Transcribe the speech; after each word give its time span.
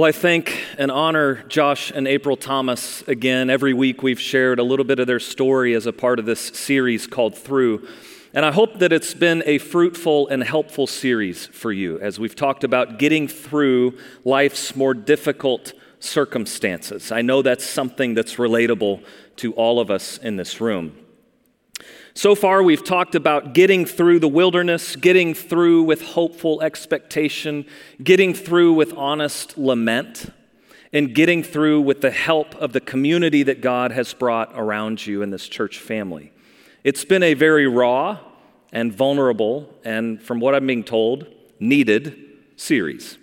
Well, 0.00 0.08
I 0.08 0.12
thank 0.12 0.58
and 0.78 0.90
honor 0.90 1.42
Josh 1.48 1.92
and 1.94 2.08
April 2.08 2.34
Thomas 2.34 3.06
again. 3.06 3.50
Every 3.50 3.74
week 3.74 4.02
we've 4.02 4.18
shared 4.18 4.58
a 4.58 4.62
little 4.62 4.86
bit 4.86 4.98
of 4.98 5.06
their 5.06 5.20
story 5.20 5.74
as 5.74 5.84
a 5.84 5.92
part 5.92 6.18
of 6.18 6.24
this 6.24 6.40
series 6.40 7.06
called 7.06 7.36
Through. 7.36 7.86
And 8.32 8.46
I 8.46 8.50
hope 8.50 8.78
that 8.78 8.94
it's 8.94 9.12
been 9.12 9.42
a 9.44 9.58
fruitful 9.58 10.26
and 10.28 10.42
helpful 10.42 10.86
series 10.86 11.48
for 11.48 11.70
you 11.70 12.00
as 12.00 12.18
we've 12.18 12.34
talked 12.34 12.64
about 12.64 12.98
getting 12.98 13.28
through 13.28 13.98
life's 14.24 14.74
more 14.74 14.94
difficult 14.94 15.74
circumstances. 15.98 17.12
I 17.12 17.20
know 17.20 17.42
that's 17.42 17.66
something 17.66 18.14
that's 18.14 18.36
relatable 18.36 19.04
to 19.36 19.52
all 19.52 19.80
of 19.80 19.90
us 19.90 20.16
in 20.16 20.36
this 20.36 20.62
room. 20.62 20.96
So 22.14 22.34
far, 22.34 22.60
we've 22.62 22.82
talked 22.82 23.14
about 23.14 23.54
getting 23.54 23.86
through 23.86 24.18
the 24.18 24.28
wilderness, 24.28 24.96
getting 24.96 25.32
through 25.32 25.84
with 25.84 26.02
hopeful 26.02 26.60
expectation, 26.60 27.64
getting 28.02 28.34
through 28.34 28.72
with 28.72 28.92
honest 28.94 29.56
lament, 29.56 30.32
and 30.92 31.14
getting 31.14 31.44
through 31.44 31.82
with 31.82 32.00
the 32.00 32.10
help 32.10 32.56
of 32.56 32.72
the 32.72 32.80
community 32.80 33.44
that 33.44 33.60
God 33.60 33.92
has 33.92 34.12
brought 34.12 34.50
around 34.56 35.06
you 35.06 35.22
in 35.22 35.30
this 35.30 35.46
church 35.48 35.78
family. 35.78 36.32
It's 36.82 37.04
been 37.04 37.22
a 37.22 37.34
very 37.34 37.68
raw 37.68 38.18
and 38.72 38.92
vulnerable, 38.92 39.72
and 39.84 40.20
from 40.20 40.40
what 40.40 40.56
I'm 40.56 40.66
being 40.66 40.82
told, 40.82 41.28
needed 41.60 42.16
series. 42.56 43.18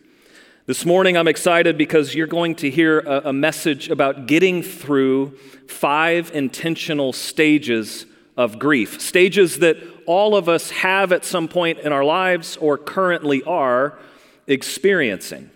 This 0.65 0.85
morning, 0.85 1.17
I'm 1.17 1.27
excited 1.27 1.77
because 1.77 2.15
you're 2.15 2.25
going 2.25 2.55
to 2.55 2.69
hear 2.69 2.99
a, 2.99 3.33
message 3.33 3.89
about 3.89 4.27
getting 4.27 4.61
through 4.63 5.37
five 5.67 6.31
intentional 6.33 7.11
stages 7.11 8.05
of 8.37 8.59
grief, 8.59 9.01
stages 9.01 9.59
that 9.59 9.77
all 10.05 10.35
of 10.35 10.47
us 10.47 10.69
have 10.69 11.11
at 11.11 11.25
some 11.25 11.47
point 11.47 11.79
in 11.79 11.91
our 11.91 12.03
lives 12.03 12.55
or 12.57 12.77
currently 12.77 13.41
are 13.43 13.97
experiencing. 14.45 15.49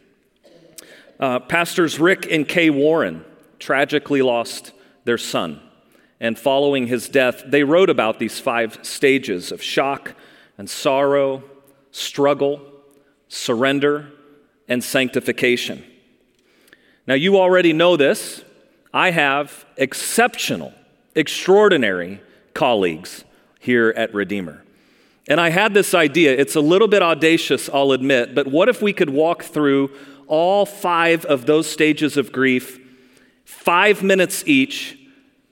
Uh, 1.20 1.40
Pastors 1.40 2.00
Rick 2.00 2.28
and 2.32 2.48
Kay 2.48 2.72
Warren 2.72 3.24
tragically 3.60 4.24
lost 4.24 4.72
their 5.06 5.20
son. 5.20 5.62
And 6.20 6.38
following 6.38 6.88
his 6.88 7.08
death, 7.08 7.44
they 7.46 7.64
wrote 7.64 7.90
about 7.90 8.20
these 8.20 8.40
five 8.40 8.80
stages 8.82 9.52
of 9.52 9.62
shock 9.62 10.16
and 10.58 10.70
sorrow, 10.70 11.44
struggle, 11.92 12.62
surrender, 13.28 14.12
and 14.68 14.84
sanctification. 14.84 15.84
Now, 17.08 17.16
you 17.16 17.38
already 17.38 17.74
know 17.74 17.98
this. 17.98 18.44
I 18.94 19.12
have 19.12 19.66
exceptional, 19.78 20.74
extraordinary 21.16 22.22
colleagues 22.54 23.24
here 23.60 23.94
at 23.96 24.14
Redeemer. 24.14 24.64
And 25.28 25.40
I 25.40 25.50
had 25.50 25.74
this 25.74 25.94
idea. 25.94 26.36
It's 26.36 26.56
a 26.56 26.62
little 26.62 26.88
bit 26.88 27.02
audacious, 27.02 27.70
I'll 27.70 27.92
admit, 27.92 28.34
but 28.34 28.48
what 28.48 28.70
if 28.70 28.82
we 28.82 28.92
could 28.92 29.10
walk 29.10 29.44
through 29.44 29.92
all 30.28 30.66
five 30.66 31.26
of 31.26 31.46
those 31.46 31.68
stages 31.68 32.18
of 32.18 32.32
grief, 32.32 32.80
five 33.46 34.02
minutes 34.02 34.44
each, 34.48 34.98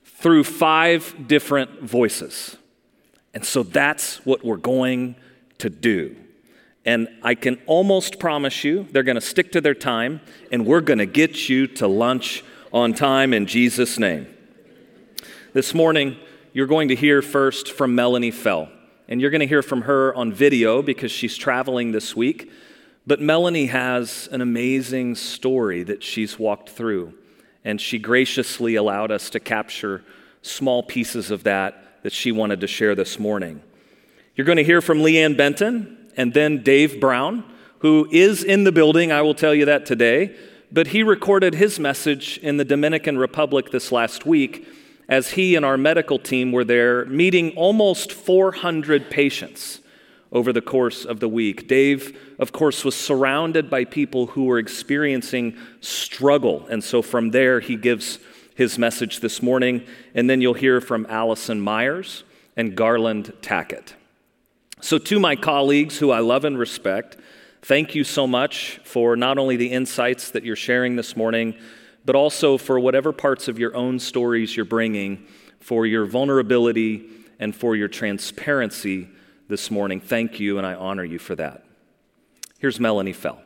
through 0.04 0.44
five 0.44 1.28
different 1.28 1.82
voices? 1.82 2.58
And 3.34 3.46
so 3.46 3.64
that's 3.64 4.26
what 4.26 4.44
we're 4.44 4.58
going 4.58 5.16
to 5.60 5.70
do. 5.70 6.16
And 6.86 7.08
I 7.22 7.36
can 7.36 7.62
almost 7.68 8.20
promise 8.20 8.64
you 8.64 8.88
they're 8.92 9.04
going 9.04 9.16
to 9.16 9.22
stick 9.22 9.52
to 9.52 9.62
their 9.62 9.76
time, 9.76 10.22
and 10.52 10.66
we're 10.66 10.82
going 10.82 11.00
to 11.00 11.06
get 11.06 11.48
you 11.48 11.68
to 11.68 11.88
lunch 11.88 12.44
on 12.74 12.94
time 12.94 13.34
in 13.34 13.46
Jesus' 13.46 14.00
name. 14.00 14.28
This 15.54 15.74
morning, 15.74 16.18
you're 16.52 16.68
going 16.68 16.88
to 16.88 16.96
hear 16.96 17.22
first 17.22 17.72
from 17.72 17.96
Melanie 17.96 18.32
Fell. 18.32 18.70
And 19.08 19.22
you're 19.22 19.32
going 19.32 19.42
to 19.42 19.48
hear 19.48 19.62
from 19.62 19.84
her 19.84 20.14
on 20.16 20.34
video 20.34 20.82
because 20.82 21.12
she's 21.12 21.38
traveling 21.38 21.92
this 21.92 22.16
week. 22.16 22.52
But 23.06 23.22
Melanie 23.22 23.68
has 23.68 24.30
an 24.32 24.42
amazing 24.42 25.16
story 25.16 25.84
that 25.84 26.04
she's 26.04 26.40
walked 26.40 26.70
through. 26.70 27.14
And 27.64 27.80
she 27.80 28.00
graciously 28.00 28.76
allowed 28.76 29.12
us 29.12 29.30
to 29.32 29.40
capture 29.40 30.04
small 30.42 30.84
pieces 30.84 31.32
of 31.32 31.44
that 31.44 32.04
that 32.04 32.14
she 32.14 32.32
wanted 32.32 32.62
to 32.62 32.68
share 32.68 32.96
this 32.96 33.20
morning. 33.20 33.62
You're 34.36 34.46
going 34.46 34.58
to 34.58 34.64
hear 34.64 34.82
from 34.82 35.00
Leanne 35.00 35.36
Benton 35.36 36.12
and 36.16 36.34
then 36.34 36.64
Dave 36.64 37.00
Brown, 37.00 37.44
who 37.80 38.08
is 38.12 38.44
in 38.44 38.64
the 38.64 38.72
building. 38.72 39.12
I 39.12 39.22
will 39.22 39.36
tell 39.36 39.54
you 39.54 39.66
that 39.66 39.86
today. 39.86 40.36
But 40.72 40.88
he 40.88 41.04
recorded 41.04 41.56
his 41.56 41.80
message 41.80 42.38
in 42.40 42.58
the 42.58 42.66
Dominican 42.66 43.18
Republic 43.18 43.72
this 43.72 43.92
last 43.92 44.26
week 44.26 44.68
as 45.10 45.32
he 45.32 45.56
and 45.56 45.66
our 45.66 45.78
medical 45.78 46.20
team 46.20 46.52
were 46.52 46.64
there 46.64 47.04
meeting 47.06 47.52
almost 47.58 48.14
400 48.14 49.10
patients 49.10 49.82
over 50.32 50.54
the 50.54 50.62
course 50.62 51.04
of 51.04 51.20
the 51.20 51.28
week. 51.28 51.68
Dave, 51.68 52.18
of 52.38 52.52
course, 52.52 52.86
was 52.86 52.96
surrounded 52.96 53.70
by 53.70 53.84
people 53.84 54.28
who 54.28 54.46
were 54.46 54.60
experiencing 54.60 55.58
struggle. 55.82 56.66
And 56.70 56.84
so 56.84 57.02
from 57.02 57.32
there, 57.32 57.60
he 57.60 57.76
gives 57.76 58.20
his 58.56 58.78
message 58.78 59.22
this 59.22 59.42
morning. 59.42 59.84
And 60.14 60.30
then 60.30 60.40
you'll 60.40 60.54
hear 60.54 60.80
from 60.80 61.08
Alison 61.10 61.60
Myers 61.60 62.24
and 62.56 62.76
Garland 62.76 63.34
Tackett. 63.42 63.94
So, 64.82 64.98
to 64.98 65.20
my 65.20 65.36
colleagues 65.36 65.98
who 65.98 66.12
I 66.12 66.20
love 66.20 66.46
and 66.46 66.58
respect, 66.58 67.18
thank 67.62 67.96
you 67.96 68.06
so 68.06 68.26
much 68.26 68.80
for 68.86 69.18
not 69.18 69.38
only 69.38 69.58
the 69.58 69.72
insights 69.72 70.32
that 70.32 70.46
you're 70.46 70.56
sharing 70.56 70.96
this 70.96 71.18
morning 71.18 71.56
but 72.10 72.16
also 72.16 72.58
for 72.58 72.80
whatever 72.80 73.12
parts 73.12 73.48
of 73.48 73.60
your 73.60 73.76
own 73.76 74.00
stories 74.00 74.56
you're 74.56 74.66
bringing, 74.66 75.24
for 75.60 75.86
your 75.86 76.08
vulnerability 76.08 77.08
and 77.40 77.56
for 77.56 77.76
your 77.76 77.88
transparency 77.88 79.08
this 79.48 79.70
morning. 79.70 80.02
Thank 80.02 80.40
you, 80.40 80.58
and 80.58 80.66
I 80.66 80.74
honor 80.74 81.04
you 81.04 81.20
for 81.20 81.36
that. 81.36 81.64
Here's 82.58 82.80
Melanie 82.80 83.14
Fell. 83.14 83.40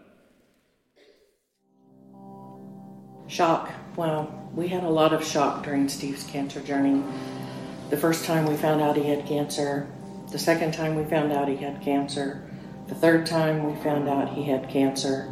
Shock. 3.27 3.69
Wow. 3.97 4.49
We 4.53 4.69
had 4.69 4.85
a 4.85 4.89
lot 4.89 5.11
of 5.11 5.27
shock 5.27 5.65
during 5.65 5.89
Steve's 5.89 6.23
cancer 6.23 6.61
journey. 6.61 7.03
The 7.89 7.97
first 7.97 8.23
time 8.23 8.45
we 8.45 8.55
found 8.55 8.81
out 8.81 8.95
he 8.95 9.03
had 9.03 9.25
cancer, 9.25 9.91
the 10.31 10.39
second 10.39 10.73
time 10.73 10.95
we 10.95 11.03
found 11.03 11.33
out 11.33 11.49
he 11.49 11.57
had 11.57 11.81
cancer, 11.81 12.49
the 12.87 12.95
third 12.95 13.25
time 13.25 13.69
we 13.69 13.83
found 13.83 14.07
out 14.07 14.29
he 14.29 14.43
had 14.43 14.69
cancer. 14.69 15.29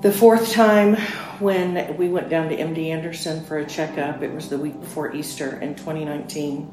The 0.00 0.10
fourth 0.10 0.52
time, 0.52 0.96
when 1.40 1.98
we 1.98 2.08
went 2.08 2.30
down 2.30 2.48
to 2.48 2.56
MD 2.56 2.86
Anderson 2.86 3.44
for 3.44 3.58
a 3.58 3.66
checkup, 3.66 4.22
it 4.22 4.32
was 4.32 4.48
the 4.48 4.56
week 4.56 4.80
before 4.80 5.14
Easter 5.14 5.60
in 5.60 5.74
2019, 5.74 6.72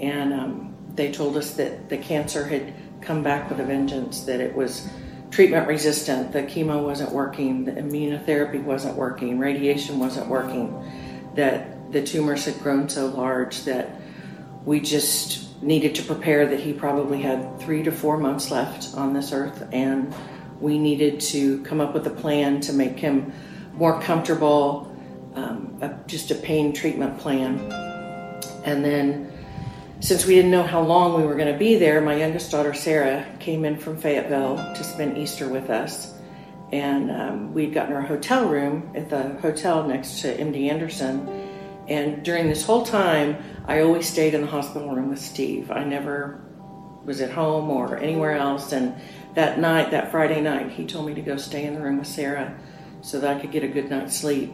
and 0.00 0.32
um, 0.32 0.74
they 0.94 1.12
told 1.12 1.36
us 1.36 1.56
that 1.56 1.90
the 1.90 1.98
cancer 1.98 2.46
had 2.46 2.72
come 3.02 3.22
back 3.22 3.50
with 3.50 3.60
a 3.60 3.64
vengeance, 3.64 4.22
that 4.22 4.40
it 4.40 4.54
was 4.54 4.88
treatment 5.30 5.68
resistant, 5.68 6.32
the 6.32 6.42
chemo 6.42 6.82
wasn't 6.82 7.12
working, 7.12 7.66
the 7.66 7.72
immunotherapy 7.72 8.62
wasn't 8.62 8.96
working, 8.96 9.38
radiation 9.38 9.98
wasn't 9.98 10.26
working, 10.26 10.72
that 11.34 11.92
the 11.92 12.02
tumors 12.02 12.46
had 12.46 12.58
grown 12.60 12.88
so 12.88 13.08
large 13.08 13.64
that 13.64 14.00
we 14.64 14.80
just 14.80 15.62
needed 15.62 15.94
to 15.96 16.02
prepare 16.02 16.46
that 16.46 16.60
he 16.60 16.72
probably 16.72 17.20
had 17.20 17.60
three 17.60 17.82
to 17.82 17.92
four 17.92 18.16
months 18.16 18.50
left 18.50 18.94
on 18.94 19.12
this 19.12 19.32
earth 19.32 19.68
and 19.70 20.14
we 20.60 20.78
needed 20.78 21.20
to 21.20 21.62
come 21.62 21.80
up 21.80 21.94
with 21.94 22.06
a 22.06 22.10
plan 22.10 22.60
to 22.62 22.72
make 22.72 22.98
him 22.98 23.32
more 23.74 24.00
comfortable, 24.00 24.94
um, 25.34 25.78
a, 25.80 25.94
just 26.06 26.30
a 26.30 26.34
pain 26.34 26.72
treatment 26.72 27.18
plan. 27.18 27.58
And 28.64 28.84
then, 28.84 29.30
since 30.00 30.26
we 30.26 30.34
didn't 30.34 30.50
know 30.50 30.62
how 30.62 30.80
long 30.80 31.14
we 31.20 31.26
were 31.26 31.34
going 31.34 31.52
to 31.52 31.58
be 31.58 31.76
there, 31.76 32.00
my 32.00 32.14
youngest 32.14 32.50
daughter 32.50 32.74
Sarah 32.74 33.26
came 33.40 33.64
in 33.64 33.78
from 33.78 33.96
Fayetteville 33.96 34.56
to 34.56 34.84
spend 34.84 35.18
Easter 35.18 35.48
with 35.48 35.70
us. 35.70 36.12
And 36.72 37.10
um, 37.10 37.54
we'd 37.54 37.72
gotten 37.72 37.94
our 37.94 38.02
hotel 38.02 38.48
room 38.48 38.90
at 38.94 39.08
the 39.08 39.34
hotel 39.40 39.86
next 39.86 40.20
to 40.22 40.36
MD 40.36 40.70
Anderson. 40.70 41.28
And 41.88 42.24
during 42.24 42.48
this 42.48 42.64
whole 42.64 42.84
time, 42.84 43.36
I 43.66 43.80
always 43.80 44.08
stayed 44.08 44.34
in 44.34 44.40
the 44.40 44.46
hospital 44.46 44.94
room 44.94 45.10
with 45.10 45.20
Steve. 45.20 45.70
I 45.70 45.84
never 45.84 46.40
was 47.04 47.20
at 47.20 47.30
home 47.30 47.70
or 47.70 47.96
anywhere 47.96 48.32
else. 48.32 48.72
And 48.72 48.94
that 49.34 49.58
night, 49.58 49.90
that 49.90 50.10
Friday 50.10 50.40
night, 50.40 50.70
he 50.70 50.86
told 50.86 51.06
me 51.06 51.14
to 51.14 51.20
go 51.20 51.36
stay 51.36 51.64
in 51.64 51.74
the 51.74 51.80
room 51.80 51.98
with 51.98 52.06
Sarah 52.06 52.56
so 53.02 53.20
that 53.20 53.36
I 53.36 53.40
could 53.40 53.50
get 53.50 53.62
a 53.62 53.68
good 53.68 53.90
night's 53.90 54.16
sleep. 54.16 54.52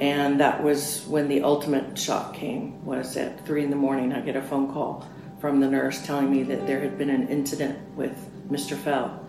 And 0.00 0.40
that 0.40 0.62
was 0.62 1.04
when 1.06 1.28
the 1.28 1.42
ultimate 1.42 1.98
shock 1.98 2.34
came. 2.34 2.84
Was 2.84 3.16
at 3.16 3.44
three 3.46 3.64
in 3.64 3.70
the 3.70 3.76
morning, 3.76 4.12
I 4.12 4.20
get 4.20 4.36
a 4.36 4.42
phone 4.42 4.72
call 4.72 5.06
from 5.40 5.60
the 5.60 5.68
nurse 5.68 6.04
telling 6.04 6.30
me 6.30 6.42
that 6.44 6.66
there 6.66 6.80
had 6.80 6.98
been 6.98 7.10
an 7.10 7.28
incident 7.28 7.78
with 7.96 8.16
Mr. 8.50 8.76
Fell. 8.76 9.24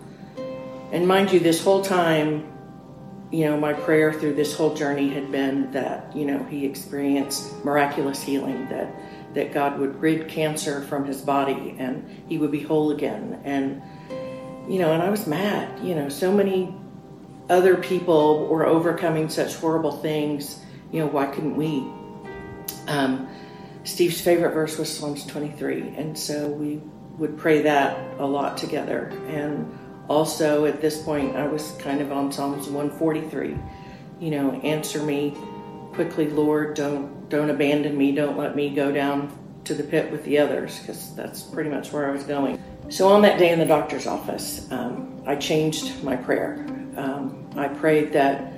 And 0.92 1.06
mind 1.06 1.32
you, 1.32 1.38
this 1.38 1.62
whole 1.62 1.82
time, 1.82 2.50
you 3.30 3.44
know, 3.44 3.56
my 3.56 3.72
prayer 3.72 4.12
through 4.12 4.34
this 4.34 4.56
whole 4.56 4.74
journey 4.74 5.08
had 5.08 5.30
been 5.30 5.70
that, 5.70 6.14
you 6.16 6.24
know, 6.24 6.42
he 6.44 6.66
experienced 6.66 7.64
miraculous 7.64 8.20
healing, 8.22 8.68
that 8.68 8.92
that 9.34 9.52
God 9.52 9.78
would 9.78 10.00
rid 10.00 10.28
cancer 10.28 10.82
from 10.82 11.04
his 11.04 11.20
body 11.20 11.76
and 11.78 12.22
he 12.28 12.38
would 12.38 12.50
be 12.50 12.60
whole 12.60 12.90
again. 12.90 13.40
And 13.44 13.82
you 14.68 14.78
know, 14.78 14.92
and 14.92 15.02
I 15.02 15.10
was 15.10 15.26
mad, 15.26 15.84
you 15.84 15.94
know, 15.94 16.08
so 16.08 16.32
many 16.32 16.74
other 17.48 17.76
people 17.76 18.46
were 18.46 18.64
overcoming 18.64 19.28
such 19.28 19.56
horrible 19.56 19.90
things, 19.90 20.60
you 20.92 21.00
know, 21.00 21.06
why 21.06 21.26
couldn't 21.26 21.56
we? 21.56 21.84
Um, 22.86 23.28
Steve's 23.82 24.20
favorite 24.20 24.52
verse 24.52 24.78
was 24.78 24.94
Psalms 24.94 25.26
23, 25.26 25.94
and 25.96 26.16
so 26.16 26.48
we 26.48 26.80
would 27.18 27.36
pray 27.36 27.62
that 27.62 27.98
a 28.20 28.26
lot 28.26 28.56
together. 28.56 29.08
And 29.28 29.76
also 30.08 30.66
at 30.66 30.80
this 30.80 31.02
point, 31.02 31.34
I 31.36 31.46
was 31.46 31.72
kind 31.78 32.00
of 32.00 32.12
on 32.12 32.30
Psalms 32.30 32.68
143. 32.68 33.56
You 34.20 34.30
know, 34.30 34.52
answer 34.60 35.02
me 35.02 35.36
quickly, 35.92 36.28
Lord. 36.28 36.74
Don't 36.74 37.19
don't 37.30 37.48
abandon 37.48 37.96
me. 37.96 38.12
Don't 38.12 38.36
let 38.36 38.54
me 38.54 38.68
go 38.68 38.92
down 38.92 39.36
to 39.64 39.74
the 39.74 39.82
pit 39.82 40.12
with 40.12 40.24
the 40.24 40.38
others, 40.38 40.78
because 40.80 41.14
that's 41.16 41.40
pretty 41.42 41.70
much 41.70 41.92
where 41.92 42.06
I 42.06 42.10
was 42.10 42.24
going. 42.24 42.62
So 42.90 43.08
on 43.08 43.22
that 43.22 43.38
day 43.38 43.50
in 43.50 43.58
the 43.58 43.64
doctor's 43.64 44.06
office, 44.06 44.70
um, 44.70 45.22
I 45.26 45.36
changed 45.36 46.04
my 46.04 46.16
prayer. 46.16 46.66
Um, 46.96 47.48
I 47.56 47.68
prayed 47.68 48.12
that 48.12 48.52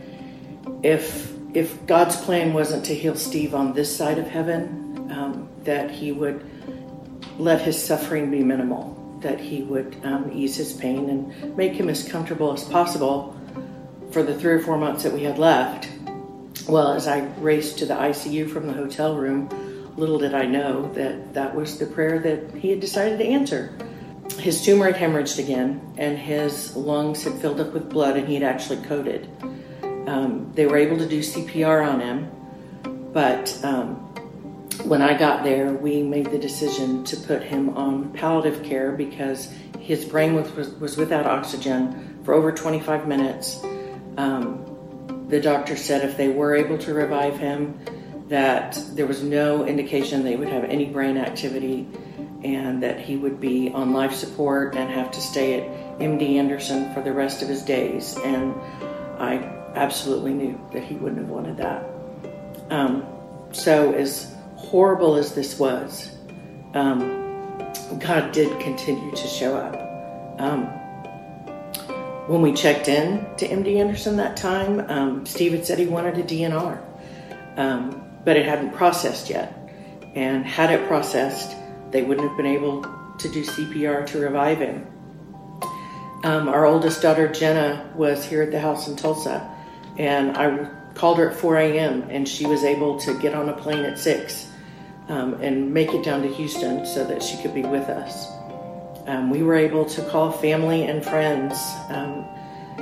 if 0.83 1.31
if 1.55 1.87
God's 1.87 2.17
plan 2.17 2.53
wasn't 2.53 2.85
to 2.87 2.95
heal 2.95 3.15
Steve 3.15 3.55
on 3.55 3.75
this 3.75 3.95
side 3.95 4.19
of 4.19 4.27
heaven, 4.27 5.09
um, 5.13 5.49
that 5.65 5.91
He 5.91 6.11
would 6.11 6.45
let 7.39 7.61
his 7.61 7.83
suffering 7.83 8.31
be 8.31 8.43
minimal 8.43 8.99
that 9.23 9.41
he 9.41 9.63
would 9.63 9.97
um, 10.05 10.31
ease 10.33 10.57
his 10.57 10.73
pain 10.73 11.09
and 11.09 11.57
make 11.57 11.73
him 11.73 11.89
as 11.89 12.07
comfortable 12.07 12.53
as 12.53 12.65
possible 12.65 13.37
for 14.11 14.23
the 14.23 14.39
three 14.39 14.53
or 14.53 14.61
four 14.61 14.77
months 14.77 15.03
that 15.05 15.13
we 15.13 15.23
had 15.23 15.39
left. 15.39 15.89
Well, 16.69 16.93
as 16.93 17.09
I 17.09 17.21
raced 17.39 17.79
to 17.79 17.87
the 17.87 17.95
ICU 17.95 18.51
from 18.51 18.67
the 18.67 18.73
hotel 18.73 19.17
room, 19.17 19.49
little 19.97 20.19
did 20.19 20.35
I 20.35 20.47
know 20.47 20.93
that 20.93 21.35
that 21.35 21.55
was 21.55 21.79
the 21.79 21.87
prayer 21.87 22.19
that 22.21 22.55
he 22.55 22.71
had 22.71 22.81
decided 22.81 23.19
to 23.19 23.27
answer. 23.27 23.77
His 24.39 24.65
tumor 24.65 24.91
had 24.91 24.95
hemorrhaged 24.95 25.39
again, 25.39 25.81
and 25.99 26.17
his 26.17 26.75
lungs 26.77 27.25
had 27.25 27.35
filled 27.35 27.61
up 27.61 27.73
with 27.73 27.91
blood, 27.91 28.17
and 28.17 28.27
he 28.27 28.35
had 28.35 28.43
actually 28.43 28.83
coded. 28.85 29.29
Um, 30.07 30.51
they 30.55 30.67
were 30.67 30.77
able 30.77 30.99
to 30.99 31.09
do 31.09 31.21
CPR 31.21 31.87
on 31.87 32.01
him, 32.01 32.31
but 33.13 33.59
um, 33.65 33.97
when 34.85 35.03
I 35.03 35.17
got 35.19 35.45
there, 35.45 35.73
we 35.73 36.03
made 36.03 36.31
the 36.31 36.39
decision 36.39 37.05
to 37.05 37.17
put 37.17 37.43
him 37.43 37.77
on 37.77 38.13
palliative 38.13 38.63
care 38.65 38.93
because 38.93 39.53
his 39.79 40.05
brain 40.05 40.35
was, 40.35 40.51
was, 40.53 40.71
was 40.75 40.97
without 40.97 41.27
oxygen 41.27 42.21
for 42.25 42.35
over 42.35 42.53
25 42.53 43.07
minutes. 43.07 43.63
Um, 44.17 44.72
the 45.33 45.41
doctor 45.41 45.77
said 45.77 46.07
if 46.07 46.19
they 46.19 46.29
were 46.29 46.55
able 46.55 46.77
to 46.77 46.93
revive 46.93 47.39
him, 47.39 47.81
that 48.29 48.79
there 48.93 49.07
was 49.07 49.23
no 49.23 49.65
indication 49.65 50.23
they 50.23 50.37
would 50.37 50.49
have 50.49 50.63
any 50.65 50.85
brain 50.85 51.17
activity 51.17 51.89
and 52.45 52.83
that 52.83 53.01
he 53.01 53.17
would 53.17 53.41
be 53.41 53.71
on 53.71 53.95
life 53.95 54.13
support 54.13 54.77
and 54.77 54.91
have 54.91 55.11
to 55.11 55.23
stay 55.23 55.59
at 55.59 55.99
MD 55.99 56.35
Anderson 56.37 56.93
for 56.93 57.01
the 57.01 57.15
rest 57.15 57.41
of 57.41 57.49
his 57.49 57.63
days. 57.63 58.15
And 58.23 58.55
I 59.19 59.37
absolutely 59.75 60.35
knew 60.35 60.61
that 60.75 60.85
he 60.85 60.97
wouldn't 60.97 61.23
have 61.23 61.31
wanted 61.31 61.57
that. 61.57 61.89
Um, 62.69 63.07
so, 63.53 63.95
as 63.95 64.37
horrible 64.57 65.17
as 65.17 65.35
this 65.35 65.59
was, 65.59 66.15
um, 66.75 67.01
God 68.01 68.33
did 68.33 68.61
continue 68.61 69.11
to 69.13 69.29
show 69.29 69.57
up. 69.57 70.41
Um, 70.41 70.69
when 72.27 72.41
we 72.41 72.53
checked 72.53 72.89
in 72.89 73.27
to 73.37 73.49
MD 73.49 73.77
Anderson 73.77 74.17
that 74.17 74.37
time, 74.37 74.81
um, 74.89 75.27
Steve 75.27 75.53
had 75.53 75.67
said 75.67 75.79
he 75.79 75.87
wanted 75.87 76.19
a 76.19 76.23
DNR, 76.23 76.81
um, 77.57 78.03
but 78.25 78.37
it 78.37 78.47
hadn't 78.47 78.73
processed 78.75 79.29
yet. 79.29 79.59
And 80.15 80.45
had 80.45 80.71
it 80.71 80.87
processed, 80.87 81.57
they 81.91 82.03
wouldn't 82.03 82.29
have 82.29 82.37
been 82.37 82.47
able 82.47 82.83
to 83.19 83.29
do 83.29 83.43
CPR 83.45 84.07
to 84.09 84.19
revive 84.21 84.59
him. 84.59 84.87
Um, 86.25 86.49
our 86.49 86.67
oldest 86.67 87.03
daughter, 87.03 87.29
Jenna, 87.29 87.93
was 87.97 88.25
here 88.25 88.43
at 88.43 88.53
the 88.53 88.61
house 88.61 88.87
in 88.87 88.97
Tulsa, 88.97 89.51
and 89.99 90.37
I 90.37 90.69
called 90.95 91.19
her 91.19 91.31
at 91.31 91.37
4 91.37 91.57
a.m., 91.57 92.07
and 92.11 92.29
she 92.29 92.47
was 92.47 92.63
able 92.63 92.99
to 93.01 93.19
get 93.19 93.35
on 93.35 93.49
a 93.49 93.55
plane 93.55 93.85
at 93.85 93.99
6 93.99 94.49
um, 95.09 95.35
and 95.35 95.73
make 95.75 95.93
it 95.93 96.05
down 96.05 96.23
to 96.23 96.29
Houston 96.29 96.87
so 96.87 97.05
that 97.05 97.23
she 97.23 97.37
could 97.43 97.55
be 97.55 97.63
with 97.63 97.89
us. 97.89 98.29
Um, 99.07 99.31
we 99.31 99.43
were 99.43 99.57
able 99.57 99.85
to 99.87 100.03
call 100.11 100.31
family 100.31 100.85
and 100.85 101.05
friends 101.05 101.59
um, 101.89 102.25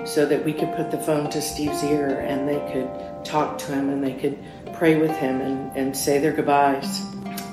so 0.04 0.26
that 0.26 0.44
we 0.44 0.52
could 0.52 0.74
put 0.76 0.90
the 0.90 0.98
phone 0.98 1.30
to 1.30 1.40
Steve's 1.40 1.82
ear 1.82 2.20
and 2.20 2.48
they 2.48 2.60
could 2.72 3.24
talk 3.24 3.58
to 3.58 3.72
him 3.72 3.88
and 3.88 4.04
they 4.04 4.14
could 4.14 4.38
pray 4.74 4.96
with 4.96 5.12
him 5.12 5.40
and, 5.40 5.76
and 5.76 5.96
say 5.96 6.18
their 6.18 6.32
goodbyes. 6.32 7.02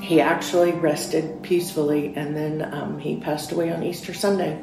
He 0.01 0.21
actually 0.21 0.71
rested 0.71 1.43
peacefully 1.43 2.13
and 2.15 2.35
then 2.35 2.73
um, 2.73 2.99
he 2.99 3.17
passed 3.17 3.51
away 3.51 3.71
on 3.71 3.83
Easter 3.83 4.13
Sunday. 4.13 4.61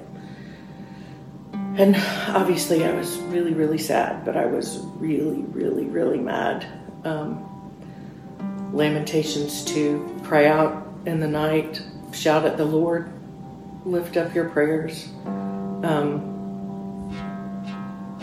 And 1.77 1.97
obviously, 2.29 2.85
I 2.85 2.93
was 2.93 3.19
really, 3.19 3.53
really 3.53 3.79
sad, 3.79 4.25
but 4.25 4.37
I 4.37 4.47
was 4.47 4.79
really, 4.97 5.43
really, 5.43 5.87
really 5.87 6.19
mad. 6.19 6.65
Um, 7.05 7.51
Lamentations 8.73 9.65
2 9.65 10.21
cry 10.23 10.47
out 10.47 10.87
in 11.05 11.21
the 11.21 11.29
night, 11.29 11.83
shout 12.13 12.45
at 12.47 12.57
the 12.57 12.65
Lord, 12.65 13.11
lift 13.85 14.17
up 14.17 14.35
your 14.35 14.49
prayers. 14.49 15.09
Um, 15.25 16.33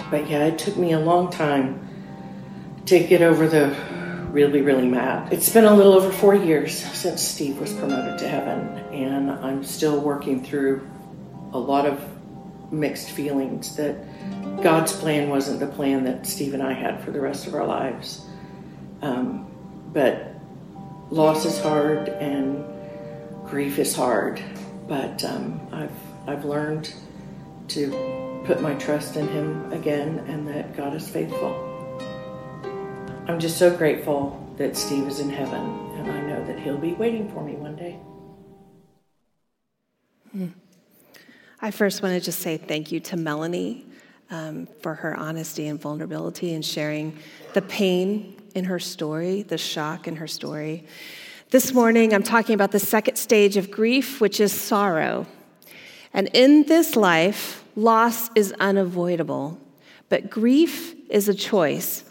but 0.10 0.30
yeah, 0.30 0.46
it 0.46 0.60
took 0.60 0.78
me 0.78 0.94
a 0.94 1.00
long 1.00 1.32
time 1.32 1.88
to 2.86 3.00
get 3.00 3.22
over 3.22 3.48
the 3.48 3.76
really, 4.32 4.62
really 4.62 4.88
mad. 4.88 5.32
It's 5.32 5.50
been 5.50 5.66
a 5.66 5.74
little 5.74 5.94
over 5.94 6.12
four 6.12 6.36
years 6.36 6.78
since 6.78 7.22
Steve 7.22 7.60
was 7.60 7.74
promoted 7.74 8.18
to 8.20 8.28
heaven, 8.28 8.78
and 8.94 9.32
I'm 9.32 9.64
still 9.64 10.00
working 10.00 10.44
through 10.44 10.88
a 11.54 11.60
lot 11.60 11.86
of 11.86 12.02
mixed 12.72 13.12
feelings 13.12 13.76
that 13.76 13.98
God's 14.62 14.94
plan 14.94 15.30
wasn't 15.30 15.60
the 15.60 15.68
plan 15.68 16.06
that 16.06 16.26
Steve 16.26 16.54
and 16.54 16.64
I 16.64 16.74
had 16.74 17.04
for 17.04 17.12
the 17.12 17.20
rest 17.20 17.48
of 17.48 17.54
our 17.54 17.66
lives. 17.66 18.26
Um, 19.02 19.52
but 19.94 20.36
loss 21.10 21.46
is 21.46 21.60
hard 21.60 22.08
and 22.10 22.64
grief 23.46 23.80
is 23.80 23.94
hard, 23.94 24.42
but 24.92 25.24
um, 25.24 25.58
I've 25.72 25.98
I've 26.28 26.44
learned 26.44 26.94
to 27.70 28.44
put 28.46 28.62
my 28.62 28.74
trust 28.74 29.16
in 29.16 29.26
Him 29.30 29.72
again, 29.72 30.20
and 30.28 30.46
that 30.50 30.76
God 30.76 30.94
is 30.94 31.08
faithful. 31.08 31.54
I'm 33.26 33.40
just 33.40 33.58
so 33.58 33.74
grateful 33.74 34.54
that 34.58 34.76
Steve 34.76 35.08
is 35.08 35.22
in 35.22 35.30
heaven, 35.30 35.62
and 35.96 36.12
I 36.12 36.20
know 36.20 36.46
that 36.46 36.60
He'll 36.60 36.78
be 36.78 36.92
waiting 36.92 37.32
for 37.32 37.42
me 37.42 37.54
one 37.54 37.78
day. 37.78 37.94
Hmm. 40.34 40.48
I 41.62 41.72
first 41.72 42.04
want 42.04 42.16
to 42.16 42.20
just 42.20 42.40
say 42.40 42.58
thank 42.58 42.92
you 42.92 43.00
to 43.00 43.16
Melanie 43.16 43.86
um, 44.30 44.68
for 44.82 44.96
her 44.96 45.16
honesty 45.16 45.68
and 45.68 45.80
vulnerability 45.80 46.54
and 46.54 46.66
sharing 46.66 47.18
the 47.54 47.62
pain 47.62 48.36
in 48.56 48.66
her 48.66 48.80
story, 48.80 49.44
the 49.44 49.58
shock 49.58 50.10
in 50.10 50.18
her 50.18 50.28
story. 50.28 50.84
This 51.52 51.74
morning, 51.74 52.14
I'm 52.14 52.24
talking 52.24 52.56
about 52.56 52.72
the 52.72 52.80
second 52.80 53.18
stage 53.18 53.58
of 53.58 53.70
grief, 53.70 54.22
which 54.22 54.40
is 54.40 54.54
sorrow. 54.54 55.28
And 56.14 56.30
in 56.32 56.64
this 56.64 56.96
life, 56.96 57.66
loss 57.76 58.30
is 58.36 58.54
unavoidable, 58.62 59.60
but 60.08 60.30
grief 60.30 60.96
is 61.10 61.28
a 61.28 61.34
choice. 61.34 62.06